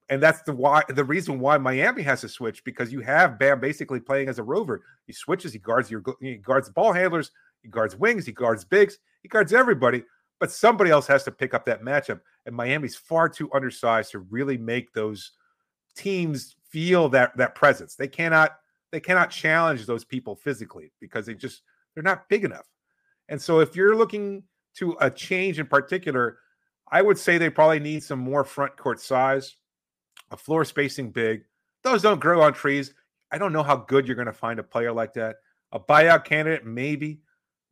and 0.10 0.24
that's 0.24 0.42
the 0.44 0.54
why 0.54 0.84
the 0.88 1.04
reason 1.04 1.40
why 1.40 1.58
Miami 1.58 2.02
has 2.04 2.22
to 2.22 2.30
switch 2.30 2.64
because 2.64 2.92
you 2.92 3.02
have 3.02 3.38
Bam 3.38 3.60
basically 3.60 4.00
playing 4.00 4.30
as 4.30 4.40
a 4.40 4.44
rover. 4.44 4.82
He 5.06 5.14
switches, 5.14 5.52
he 5.52 5.60
guards 5.60 5.92
your 5.92 6.02
he 6.22 6.36
guards 6.36 6.70
ball 6.70 6.94
handlers, 6.94 7.32
he 7.62 7.70
guards 7.70 7.98
wings, 7.98 8.26
he 8.26 8.32
guards 8.32 8.64
bigs, 8.64 8.98
he 9.22 9.28
guards 9.28 9.52
everybody. 9.52 10.04
But 10.44 10.52
somebody 10.52 10.92
else 10.92 11.08
has 11.08 11.24
to 11.24 11.32
pick 11.32 11.54
up 11.54 11.64
that 11.68 11.84
matchup, 11.84 12.20
and 12.46 12.54
Miami's 12.54 12.98
far 12.98 13.30
too 13.30 13.50
undersized 13.54 14.12
to 14.12 14.20
really 14.20 14.58
make 14.58 14.92
those 14.92 15.32
teams 15.96 16.58
feel 16.68 17.08
that 17.08 17.38
that 17.38 17.56
presence. 17.56 17.96
They 17.96 18.10
cannot 18.10 18.58
they 18.92 19.00
cannot 19.00 19.30
challenge 19.30 19.86
those 19.86 20.04
people 20.04 20.36
physically 20.36 20.92
because 21.00 21.28
they 21.28 21.34
just 21.34 21.62
they're 21.94 22.04
not 22.04 22.28
big 22.28 22.44
enough. 22.44 22.68
And 23.30 23.42
so 23.42 23.62
if 23.62 23.74
you're 23.74 23.96
looking 23.96 24.44
to 24.80 24.98
a 25.00 25.10
change 25.10 25.60
in 25.60 25.66
particular, 25.66 26.40
I 26.92 27.02
would 27.02 27.18
say 27.18 27.38
they 27.38 27.50
probably 27.50 27.80
need 27.80 28.04
some 28.04 28.20
more 28.20 28.44
front 28.44 28.76
court 28.76 29.00
size, 29.00 29.56
a 30.30 30.36
floor 30.36 30.66
spacing 30.66 31.12
big. 31.12 31.46
Those 31.86 32.02
don't 32.02 32.20
grow 32.20 32.42
on 32.42 32.52
trees. 32.52 32.94
I 33.32 33.38
don't 33.38 33.54
know 33.54 33.64
how 33.64 33.78
good 33.78 34.10
you're 34.10 34.16
going 34.18 34.26
to 34.26 34.34
find 34.34 34.60
a 34.60 34.64
player 34.64 34.92
like 34.92 35.14
that. 35.14 35.38
A 35.72 35.80
buyout 35.80 36.26
candidate, 36.26 36.66
maybe. 36.66 37.22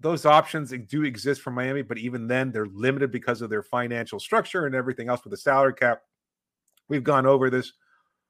Those 0.02 0.26
options 0.26 0.74
do 0.88 1.04
exist 1.04 1.42
for 1.42 1.52
Miami, 1.52 1.84
but 1.84 1.98
even 1.98 2.28
then, 2.28 2.52
they're 2.52 2.66
limited 2.66 3.12
because 3.12 3.42
of 3.42 3.50
their 3.50 3.64
financial 3.64 4.20
structure 4.20 4.66
and 4.66 4.76
everything 4.76 5.10
else 5.10 5.24
with 5.24 5.32
the 5.32 5.38
salary 5.38 5.74
cap. 5.74 6.02
We've 6.90 7.04
gone 7.04 7.26
over 7.26 7.50
this 7.50 7.74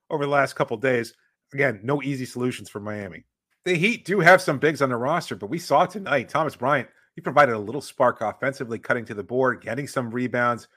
over 0.09 0.25
the 0.25 0.31
last 0.31 0.55
couple 0.55 0.77
days. 0.77 1.13
Again, 1.53 1.79
no 1.83 2.03
easy 2.03 2.25
solutions 2.25 2.69
for 2.69 2.79
Miami. 2.79 3.23
The 3.63 3.75
Heat 3.75 4.05
do 4.05 4.19
have 4.19 4.41
some 4.41 4.59
bigs 4.59 4.81
on 4.81 4.89
the 4.89 4.97
roster, 4.97 5.35
but 5.35 5.49
we 5.49 5.59
saw 5.59 5.85
tonight 5.85 6.29
Thomas 6.29 6.55
Bryant 6.55 6.89
he 7.15 7.21
provided 7.21 7.55
a 7.55 7.59
little 7.59 7.81
spark 7.81 8.21
offensively, 8.21 8.79
cutting 8.79 9.05
to 9.05 9.13
the 9.13 9.23
board, 9.23 9.61
getting 9.61 9.87
some 9.87 10.11
rebounds, 10.11 10.67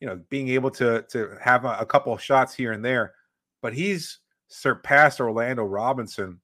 you 0.00 0.06
know, 0.06 0.20
being 0.28 0.48
able 0.48 0.70
to 0.72 1.02
to 1.10 1.36
have 1.40 1.64
a, 1.64 1.78
a 1.80 1.86
couple 1.86 2.12
of 2.12 2.22
shots 2.22 2.54
here 2.54 2.72
and 2.72 2.84
there. 2.84 3.14
But 3.62 3.74
he's 3.74 4.18
surpassed 4.48 5.20
Orlando 5.20 5.64
Robinson, 5.64 6.40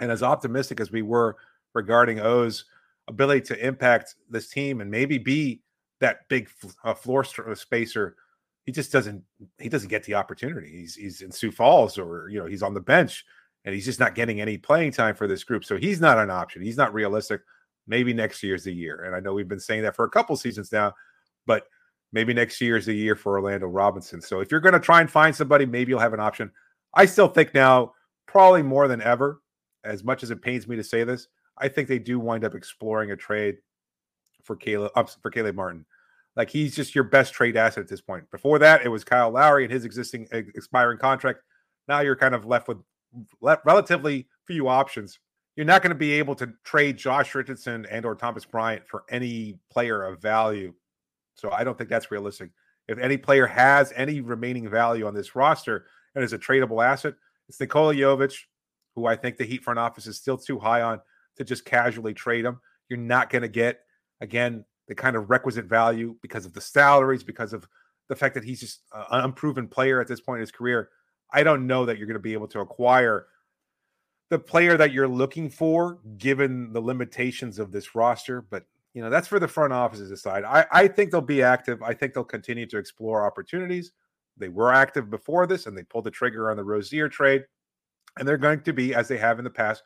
and 0.00 0.10
as 0.10 0.22
optimistic 0.22 0.80
as 0.80 0.92
we 0.92 1.02
were 1.02 1.36
regarding 1.74 2.20
O's 2.20 2.64
ability 3.08 3.42
to 3.42 3.66
impact 3.66 4.14
this 4.30 4.48
team 4.48 4.80
and 4.80 4.90
maybe 4.90 5.18
be 5.18 5.60
that 6.00 6.28
big 6.28 6.48
uh, 6.82 6.94
floor 6.94 7.24
spacer, 7.24 8.16
he 8.64 8.72
just 8.72 8.92
doesn't 8.92 9.22
he 9.58 9.68
doesn't 9.68 9.90
get 9.90 10.04
the 10.04 10.14
opportunity. 10.14 10.70
He's 10.70 10.94
he's 10.94 11.20
in 11.20 11.30
Sioux 11.30 11.50
Falls 11.50 11.98
or 11.98 12.28
you 12.30 12.38
know 12.38 12.46
he's 12.46 12.62
on 12.62 12.74
the 12.74 12.80
bench 12.80 13.24
and 13.64 13.74
he's 13.74 13.84
just 13.84 14.00
not 14.00 14.14
getting 14.14 14.40
any 14.40 14.58
playing 14.58 14.92
time 14.92 15.14
for 15.14 15.26
this 15.26 15.44
group. 15.44 15.64
So 15.64 15.76
he's 15.76 16.00
not 16.00 16.18
an 16.18 16.30
option. 16.30 16.62
He's 16.62 16.76
not 16.76 16.94
realistic 16.94 17.40
maybe 17.86 18.12
next 18.12 18.42
year's 18.42 18.64
the 18.64 18.72
year. 18.72 19.04
And 19.04 19.14
I 19.14 19.20
know 19.20 19.34
we've 19.34 19.48
been 19.48 19.60
saying 19.60 19.82
that 19.82 19.96
for 19.96 20.04
a 20.04 20.10
couple 20.10 20.36
seasons 20.36 20.72
now, 20.72 20.94
but 21.46 21.66
maybe 22.12 22.32
next 22.32 22.60
year 22.60 22.76
is 22.76 22.86
the 22.86 22.94
year 22.94 23.16
for 23.16 23.38
Orlando 23.38 23.66
Robinson. 23.66 24.20
So 24.20 24.40
if 24.40 24.50
you're 24.50 24.60
going 24.60 24.74
to 24.74 24.80
try 24.80 25.00
and 25.00 25.10
find 25.10 25.34
somebody, 25.34 25.66
maybe 25.66 25.90
you'll 25.90 26.00
have 26.00 26.14
an 26.14 26.20
option. 26.20 26.50
I 26.94 27.06
still 27.06 27.28
think 27.28 27.54
now, 27.54 27.92
probably 28.26 28.62
more 28.62 28.88
than 28.88 29.02
ever, 29.02 29.40
as 29.84 30.02
much 30.02 30.22
as 30.22 30.30
it 30.30 30.40
pains 30.40 30.66
me 30.66 30.76
to 30.76 30.84
say 30.84 31.04
this, 31.04 31.28
I 31.58 31.68
think 31.68 31.88
they 31.88 31.98
do 31.98 32.18
wind 32.18 32.44
up 32.44 32.54
exploring 32.54 33.10
a 33.10 33.16
trade 33.16 33.58
for 34.42 34.56
Caleb 34.56 34.92
for 35.22 35.30
Caleb 35.30 35.54
Martin. 35.54 35.86
Like 36.36 36.50
he's 36.50 36.74
just 36.74 36.94
your 36.94 37.04
best 37.04 37.32
trade 37.32 37.56
asset 37.56 37.82
at 37.82 37.88
this 37.88 38.00
point. 38.00 38.30
Before 38.30 38.58
that, 38.58 38.84
it 38.84 38.88
was 38.88 39.04
Kyle 39.04 39.30
Lowry 39.30 39.64
and 39.64 39.72
his 39.72 39.84
existing 39.84 40.28
expiring 40.32 40.98
contract. 40.98 41.40
Now 41.86 42.00
you're 42.00 42.16
kind 42.16 42.34
of 42.34 42.44
left 42.44 42.66
with 42.66 42.78
relatively 43.40 44.26
few 44.46 44.68
options 44.68 45.20
you're 45.56 45.66
not 45.66 45.82
going 45.82 45.90
to 45.90 45.98
be 45.98 46.12
able 46.12 46.34
to 46.36 46.52
trade 46.64 46.96
Josh 46.96 47.34
Richardson 47.34 47.86
and 47.90 48.04
or 48.04 48.14
Thomas 48.14 48.44
Bryant 48.44 48.88
for 48.88 49.04
any 49.08 49.58
player 49.70 50.02
of 50.02 50.20
value. 50.20 50.74
So 51.34 51.50
I 51.50 51.64
don't 51.64 51.78
think 51.78 51.90
that's 51.90 52.10
realistic. 52.10 52.50
If 52.88 52.98
any 52.98 53.16
player 53.16 53.46
has 53.46 53.92
any 53.94 54.20
remaining 54.20 54.68
value 54.68 55.06
on 55.06 55.14
this 55.14 55.34
roster 55.34 55.86
and 56.14 56.24
is 56.24 56.32
a 56.32 56.38
tradable 56.38 56.84
asset, 56.84 57.14
it's 57.48 57.60
Nikola 57.60 57.94
Jovic, 57.94 58.36
who 58.94 59.06
I 59.06 59.16
think 59.16 59.36
the 59.36 59.44
Heat 59.44 59.62
front 59.62 59.78
office 59.78 60.06
is 60.06 60.16
still 60.16 60.36
too 60.36 60.58
high 60.58 60.82
on 60.82 61.00
to 61.36 61.44
just 61.44 61.64
casually 61.64 62.14
trade 62.14 62.44
him. 62.44 62.60
You're 62.88 62.98
not 62.98 63.30
going 63.30 63.42
to 63.42 63.48
get 63.48 63.80
again 64.20 64.64
the 64.88 64.94
kind 64.94 65.16
of 65.16 65.30
requisite 65.30 65.64
value 65.64 66.16
because 66.22 66.44
of 66.44 66.52
the 66.52 66.60
salaries, 66.60 67.22
because 67.22 67.52
of 67.52 67.66
the 68.08 68.16
fact 68.16 68.34
that 68.34 68.44
he's 68.44 68.60
just 68.60 68.82
an 68.92 69.24
unproven 69.24 69.66
player 69.66 70.00
at 70.00 70.06
this 70.06 70.20
point 70.20 70.38
in 70.38 70.42
his 70.42 70.52
career. 70.52 70.90
I 71.32 71.42
don't 71.42 71.66
know 71.66 71.86
that 71.86 71.98
you're 71.98 72.06
going 72.06 72.14
to 72.14 72.20
be 72.20 72.34
able 72.34 72.48
to 72.48 72.60
acquire 72.60 73.26
the 74.30 74.38
player 74.38 74.76
that 74.76 74.92
you're 74.92 75.08
looking 75.08 75.48
for, 75.48 75.98
given 76.18 76.72
the 76.72 76.80
limitations 76.80 77.58
of 77.58 77.72
this 77.72 77.94
roster. 77.94 78.42
But 78.42 78.64
you 78.92 79.02
know, 79.02 79.10
that's 79.10 79.28
for 79.28 79.40
the 79.40 79.48
front 79.48 79.72
office 79.72 79.98
to 79.98 80.08
decide. 80.08 80.44
I, 80.44 80.66
I 80.70 80.88
think 80.88 81.10
they'll 81.10 81.20
be 81.20 81.42
active. 81.42 81.82
I 81.82 81.94
think 81.94 82.14
they'll 82.14 82.24
continue 82.24 82.66
to 82.66 82.78
explore 82.78 83.26
opportunities. 83.26 83.92
They 84.36 84.48
were 84.48 84.72
active 84.72 85.10
before 85.10 85.46
this, 85.46 85.66
and 85.66 85.76
they 85.76 85.82
pulled 85.82 86.04
the 86.04 86.10
trigger 86.10 86.50
on 86.50 86.56
the 86.56 86.64
Rozier 86.64 87.08
trade, 87.08 87.44
and 88.18 88.26
they're 88.26 88.36
going 88.36 88.62
to 88.62 88.72
be, 88.72 88.94
as 88.94 89.08
they 89.08 89.18
have 89.18 89.38
in 89.38 89.44
the 89.44 89.50
past, 89.50 89.82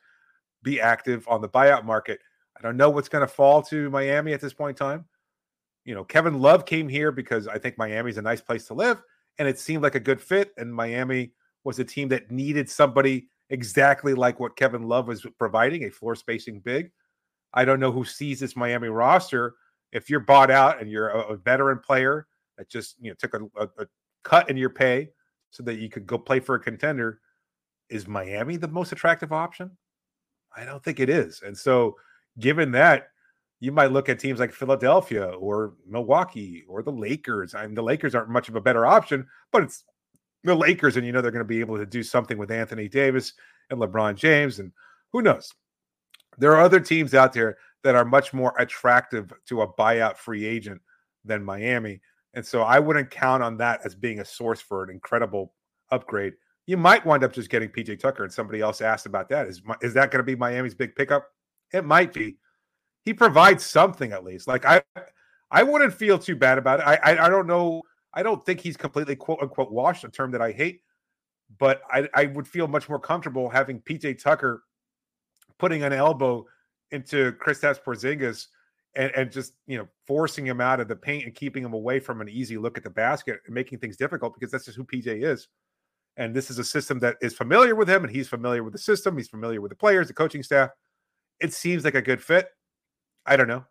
be 0.68 0.80
active 0.80 1.26
on 1.28 1.40
the 1.40 1.48
buyout 1.48 1.84
market. 1.84 2.20
I 2.56 2.60
don't 2.60 2.76
know 2.76 2.90
what's 2.90 3.08
going 3.08 3.26
to 3.26 3.32
fall 3.32 3.62
to 3.62 3.88
Miami 3.88 4.34
at 4.34 4.40
this 4.40 4.52
point 4.52 4.78
in 4.78 4.86
time. 4.86 5.04
You 5.84 5.94
know, 5.94 6.04
Kevin 6.04 6.40
Love 6.40 6.66
came 6.66 6.88
here 6.88 7.10
because 7.10 7.48
I 7.48 7.58
think 7.58 7.78
Miami's 7.78 8.18
a 8.18 8.22
nice 8.22 8.42
place 8.42 8.66
to 8.66 8.74
live, 8.74 9.02
and 9.38 9.48
it 9.48 9.58
seemed 9.58 9.82
like 9.82 9.94
a 9.94 10.00
good 10.00 10.20
fit. 10.20 10.52
And 10.58 10.74
Miami 10.74 11.32
was 11.64 11.78
a 11.78 11.84
team 11.84 12.08
that 12.08 12.30
needed 12.30 12.68
somebody 12.68 13.28
exactly 13.48 14.12
like 14.12 14.38
what 14.38 14.56
Kevin 14.56 14.82
Love 14.82 15.08
was 15.08 15.24
providing 15.38 15.84
a 15.84 15.90
floor 15.90 16.14
spacing 16.14 16.60
big. 16.60 16.90
I 17.54 17.64
don't 17.64 17.80
know 17.80 17.92
who 17.92 18.04
sees 18.04 18.40
this 18.40 18.56
Miami 18.56 18.88
roster. 18.88 19.54
If 19.92 20.10
you're 20.10 20.20
bought 20.20 20.50
out 20.50 20.82
and 20.82 20.90
you're 20.90 21.08
a, 21.08 21.36
veteran 21.36 21.78
player 21.78 22.26
that 22.58 22.68
just 22.68 22.96
you 23.00 23.10
know 23.10 23.14
took 23.18 23.32
a, 23.32 23.40
a, 23.58 23.68
a 23.78 23.86
cut 24.22 24.50
in 24.50 24.58
your 24.58 24.68
pay 24.68 25.08
so 25.50 25.62
that 25.62 25.78
you 25.78 25.88
could 25.88 26.06
go 26.06 26.18
play 26.18 26.40
for 26.40 26.56
a 26.56 26.60
contender, 26.60 27.20
is 27.88 28.06
Miami 28.06 28.58
the 28.58 28.68
most 28.68 28.92
attractive 28.92 29.32
option? 29.32 29.70
I 30.56 30.64
don't 30.64 30.82
think 30.82 31.00
it 31.00 31.08
is. 31.08 31.42
And 31.42 31.56
so, 31.56 31.96
given 32.38 32.72
that, 32.72 33.08
you 33.60 33.72
might 33.72 33.92
look 33.92 34.08
at 34.08 34.18
teams 34.18 34.38
like 34.38 34.52
Philadelphia 34.52 35.24
or 35.24 35.74
Milwaukee 35.86 36.64
or 36.68 36.82
the 36.82 36.92
Lakers. 36.92 37.54
I 37.54 37.66
mean, 37.66 37.74
the 37.74 37.82
Lakers 37.82 38.14
aren't 38.14 38.28
much 38.30 38.48
of 38.48 38.56
a 38.56 38.60
better 38.60 38.86
option, 38.86 39.26
but 39.50 39.64
it's 39.64 39.84
the 40.44 40.54
Lakers, 40.54 40.96
and 40.96 41.04
you 41.04 41.12
know 41.12 41.20
they're 41.20 41.32
going 41.32 41.40
to 41.40 41.44
be 41.44 41.60
able 41.60 41.76
to 41.76 41.86
do 41.86 42.02
something 42.02 42.38
with 42.38 42.50
Anthony 42.50 42.88
Davis 42.88 43.32
and 43.70 43.80
LeBron 43.80 44.14
James, 44.14 44.60
and 44.60 44.72
who 45.12 45.22
knows? 45.22 45.52
There 46.38 46.52
are 46.52 46.60
other 46.60 46.80
teams 46.80 47.14
out 47.14 47.32
there 47.32 47.58
that 47.82 47.96
are 47.96 48.04
much 48.04 48.32
more 48.32 48.54
attractive 48.58 49.32
to 49.46 49.62
a 49.62 49.72
buyout 49.72 50.16
free 50.16 50.44
agent 50.44 50.80
than 51.24 51.44
Miami. 51.44 52.00
And 52.34 52.44
so 52.44 52.62
I 52.62 52.78
wouldn't 52.78 53.10
count 53.10 53.42
on 53.42 53.56
that 53.58 53.80
as 53.84 53.94
being 53.94 54.20
a 54.20 54.24
source 54.24 54.60
for 54.60 54.84
an 54.84 54.90
incredible 54.90 55.52
upgrade. 55.90 56.34
You 56.68 56.76
might 56.76 57.06
wind 57.06 57.24
up 57.24 57.32
just 57.32 57.48
getting 57.48 57.70
PJ 57.70 57.98
Tucker, 57.98 58.24
and 58.24 58.32
somebody 58.32 58.60
else 58.60 58.82
asked 58.82 59.06
about 59.06 59.30
that. 59.30 59.46
Is 59.46 59.62
is 59.80 59.94
that 59.94 60.10
going 60.10 60.18
to 60.18 60.22
be 60.22 60.36
Miami's 60.36 60.74
big 60.74 60.94
pickup? 60.94 61.26
It 61.72 61.82
might 61.82 62.12
be. 62.12 62.36
He 63.06 63.14
provides 63.14 63.64
something 63.64 64.12
at 64.12 64.22
least. 64.22 64.46
Like 64.46 64.66
I, 64.66 64.82
I 65.50 65.62
wouldn't 65.62 65.94
feel 65.94 66.18
too 66.18 66.36
bad 66.36 66.58
about 66.58 66.80
it. 66.80 66.82
I, 66.82 66.96
I, 66.96 67.24
I 67.24 67.28
don't 67.30 67.46
know. 67.46 67.80
I 68.12 68.22
don't 68.22 68.44
think 68.44 68.60
he's 68.60 68.76
completely 68.76 69.16
quote 69.16 69.38
unquote 69.40 69.72
washed, 69.72 70.04
a 70.04 70.10
term 70.10 70.30
that 70.32 70.42
I 70.42 70.52
hate. 70.52 70.82
But 71.58 71.80
I, 71.90 72.06
I 72.12 72.26
would 72.26 72.46
feel 72.46 72.68
much 72.68 72.86
more 72.86 73.00
comfortable 73.00 73.48
having 73.48 73.80
PJ 73.80 74.22
Tucker 74.22 74.62
putting 75.58 75.84
an 75.84 75.94
elbow 75.94 76.44
into 76.90 77.32
Kristaps 77.32 77.82
Porzingis 77.82 78.48
and, 78.94 79.10
and 79.16 79.32
just 79.32 79.54
you 79.66 79.78
know 79.78 79.88
forcing 80.06 80.46
him 80.46 80.60
out 80.60 80.80
of 80.80 80.88
the 80.88 80.96
paint 80.96 81.24
and 81.24 81.34
keeping 81.34 81.64
him 81.64 81.72
away 81.72 81.98
from 81.98 82.20
an 82.20 82.28
easy 82.28 82.58
look 82.58 82.76
at 82.76 82.84
the 82.84 82.90
basket 82.90 83.40
and 83.46 83.54
making 83.54 83.78
things 83.78 83.96
difficult 83.96 84.34
because 84.34 84.50
that's 84.50 84.66
just 84.66 84.76
who 84.76 84.84
PJ 84.84 85.24
is. 85.24 85.48
And 86.18 86.34
this 86.34 86.50
is 86.50 86.58
a 86.58 86.64
system 86.64 86.98
that 86.98 87.16
is 87.22 87.32
familiar 87.32 87.74
with 87.74 87.88
him, 87.88 88.04
and 88.04 88.14
he's 88.14 88.28
familiar 88.28 88.62
with 88.62 88.74
the 88.74 88.78
system. 88.78 89.16
He's 89.16 89.28
familiar 89.28 89.60
with 89.60 89.70
the 89.70 89.76
players, 89.76 90.08
the 90.08 90.12
coaching 90.12 90.42
staff. 90.42 90.70
It 91.40 91.54
seems 91.54 91.84
like 91.84 91.94
a 91.94 92.02
good 92.02 92.22
fit. 92.22 92.48
I 93.24 93.36
don't 93.36 93.48
know. 93.48 93.64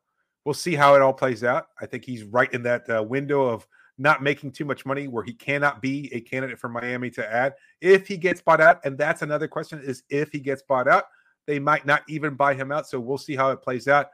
We'll 0.45 0.53
see 0.53 0.73
how 0.73 0.95
it 0.95 1.01
all 1.01 1.13
plays 1.13 1.43
out. 1.43 1.67
I 1.79 1.85
think 1.85 2.05
he's 2.05 2.23
right 2.23 2.51
in 2.53 2.63
that 2.63 2.89
uh, 2.89 3.03
window 3.03 3.43
of 3.43 3.67
not 3.97 4.23
making 4.23 4.51
too 4.51 4.63
much 4.63 4.85
money 4.85 5.07
where 5.07 5.23
he 5.23 5.33
cannot 5.33 5.81
be 5.81 6.09
a 6.13 6.21
candidate 6.21 6.57
for 6.57 6.69
Miami 6.69 7.09
to 7.09 7.33
add 7.33 7.53
if 7.81 8.07
he 8.07 8.15
gets 8.15 8.41
bought 8.41 8.61
out. 8.61 8.79
And 8.85 8.97
that's 8.97 9.23
another 9.23 9.47
question 9.47 9.81
is 9.83 10.03
if 10.09 10.31
he 10.31 10.39
gets 10.39 10.61
bought 10.61 10.87
out, 10.87 11.05
they 11.47 11.59
might 11.59 11.85
not 11.85 12.03
even 12.07 12.35
buy 12.35 12.53
him 12.53 12.71
out. 12.71 12.87
So 12.87 12.99
we'll 12.99 13.17
see 13.17 13.35
how 13.35 13.51
it 13.51 13.61
plays 13.61 13.87
out. 13.87 14.07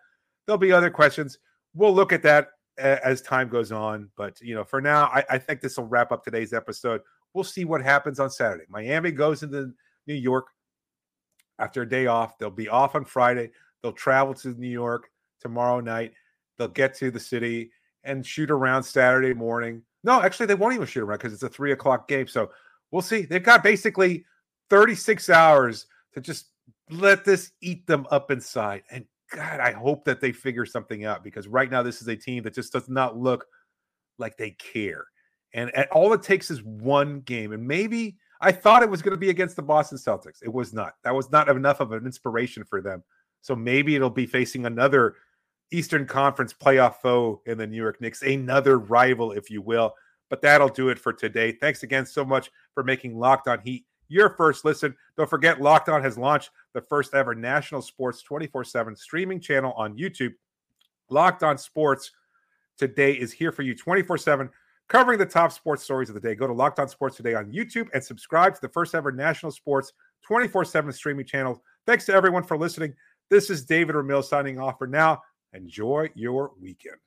There'll 0.47 0.57
be 0.57 0.71
other 0.71 0.89
questions. 0.89 1.37
We'll 1.75 1.93
look 1.93 2.13
at 2.13 2.23
that 2.23 2.49
as 2.77 3.21
time 3.21 3.49
goes 3.49 3.71
on. 3.71 4.09
But, 4.15 4.39
you 4.41 4.55
know, 4.55 4.63
for 4.63 4.81
now, 4.81 5.05
I, 5.05 5.23
I 5.29 5.37
think 5.37 5.61
this 5.61 5.77
will 5.77 5.85
wrap 5.85 6.11
up 6.11 6.23
today's 6.23 6.53
episode. 6.53 7.01
We'll 7.33 7.43
see 7.43 7.65
what 7.65 7.81
happens 7.81 8.19
on 8.19 8.29
Saturday. 8.29 8.65
Miami 8.69 9.11
goes 9.11 9.43
into 9.43 9.73
New 10.07 10.13
York 10.13 10.47
after 11.59 11.81
a 11.81 11.89
day 11.89 12.07
off. 12.07 12.37
They'll 12.37 12.49
be 12.49 12.69
off 12.69 12.95
on 12.95 13.05
Friday. 13.05 13.51
They'll 13.81 13.91
travel 13.91 14.33
to 14.35 14.49
New 14.49 14.69
York 14.69 15.09
tomorrow 15.41 15.79
night. 15.79 16.13
They'll 16.57 16.67
get 16.67 16.95
to 16.95 17.11
the 17.11 17.19
city 17.19 17.71
and 18.03 18.25
shoot 18.25 18.51
around 18.51 18.83
Saturday 18.83 19.33
morning. 19.33 19.81
No, 20.03 20.21
actually, 20.21 20.47
they 20.47 20.55
won't 20.55 20.75
even 20.75 20.87
shoot 20.87 21.03
around 21.03 21.17
because 21.17 21.33
it's 21.33 21.43
a 21.43 21.49
three 21.49 21.71
o'clock 21.71 22.07
game. 22.07 22.27
So 22.27 22.51
we'll 22.91 23.01
see. 23.01 23.23
They've 23.23 23.43
got 23.43 23.63
basically 23.63 24.25
36 24.69 25.29
hours 25.29 25.87
to 26.13 26.21
just 26.21 26.47
let 26.89 27.25
this 27.25 27.51
eat 27.61 27.87
them 27.87 28.05
up 28.11 28.29
inside. 28.31 28.83
And 28.91 29.05
God, 29.31 29.59
I 29.59 29.71
hope 29.71 30.05
that 30.05 30.21
they 30.21 30.31
figure 30.31 30.65
something 30.65 31.05
out 31.05 31.23
because 31.23 31.47
right 31.47 31.71
now 31.71 31.81
this 31.81 32.01
is 32.01 32.07
a 32.07 32.15
team 32.15 32.43
that 32.43 32.53
just 32.53 32.73
does 32.73 32.89
not 32.89 33.17
look 33.17 33.45
like 34.19 34.37
they 34.37 34.51
care. 34.51 35.05
And, 35.53 35.71
and 35.75 35.87
all 35.91 36.13
it 36.13 36.23
takes 36.23 36.49
is 36.49 36.63
one 36.63 37.21
game. 37.21 37.51
And 37.51 37.67
maybe 37.67 38.17
I 38.41 38.51
thought 38.51 38.83
it 38.83 38.89
was 38.89 39.01
going 39.01 39.13
to 39.13 39.19
be 39.19 39.29
against 39.29 39.55
the 39.55 39.61
Boston 39.61 39.97
Celtics. 39.97 40.41
It 40.43 40.51
was 40.51 40.73
not. 40.73 40.93
That 41.03 41.15
was 41.15 41.31
not 41.31 41.49
enough 41.49 41.79
of 41.79 41.91
an 41.91 42.05
inspiration 42.05 42.63
for 42.63 42.81
them. 42.81 43.03
So 43.41 43.55
maybe 43.55 43.95
it'll 43.95 44.09
be 44.09 44.25
facing 44.25 44.65
another 44.65 45.15
Eastern 45.71 46.05
Conference 46.05 46.53
playoff 46.53 46.95
foe 46.95 47.41
in 47.45 47.57
the 47.57 47.67
New 47.67 47.77
York 47.77 47.99
Knicks, 48.01 48.21
another 48.21 48.79
rival, 48.79 49.31
if 49.31 49.49
you 49.49 49.61
will. 49.61 49.93
But 50.29 50.41
that'll 50.41 50.69
do 50.69 50.89
it 50.89 50.97
for 50.97 51.13
today. 51.13 51.51
Thanks 51.51 51.83
again 51.83 52.05
so 52.05 52.25
much 52.25 52.51
for 52.73 52.83
making 52.83 53.17
Locked 53.17 53.47
On 53.47 53.59
Heat 53.59 53.85
your 54.13 54.29
first 54.29 54.63
listen. 54.63 54.95
Don't 55.17 55.29
forget, 55.29 55.61
Locked 55.61 55.89
On 55.89 56.01
has 56.01 56.17
launched 56.17 56.51
the 56.73 56.81
first 56.81 57.13
ever 57.13 57.33
national 57.33 57.81
sports 57.81 58.21
24 58.21 58.63
7 58.63 58.95
streaming 58.95 59.39
channel 59.39 59.73
on 59.75 59.97
YouTube. 59.97 60.33
Locked 61.09 61.43
On 61.43 61.57
Sports 61.57 62.11
today 62.77 63.13
is 63.13 63.31
here 63.31 63.51
for 63.51 63.63
you 63.63 63.75
24 63.75 64.17
7, 64.17 64.49
covering 64.93 65.17
the 65.17 65.25
top 65.25 65.51
sports 65.51 65.83
stories 65.83 66.07
of 66.07 66.13
the 66.13 66.21
day. 66.21 66.35
Go 66.35 66.45
to 66.45 66.53
Locked 66.53 66.77
On 66.77 66.87
Sports 66.87 67.17
today 67.17 67.33
on 67.33 67.51
YouTube 67.51 67.87
and 67.95 68.03
subscribe 68.03 68.53
to 68.53 68.61
the 68.61 68.69
first 68.69 68.93
ever 68.93 69.11
national 69.11 69.51
sports 69.51 69.91
24 70.21 70.65
7 70.65 70.93
streaming 70.93 71.25
channel. 71.25 71.61
Thanks 71.87 72.05
to 72.05 72.13
everyone 72.13 72.43
for 72.43 72.57
listening. 72.57 72.93
This 73.31 73.49
is 73.49 73.65
David 73.65 73.95
Ramil 73.95 74.23
signing 74.23 74.59
off 74.59 74.77
for 74.77 74.85
now. 74.85 75.19
Enjoy 75.53 76.09
your 76.13 76.51
weekend. 76.61 76.97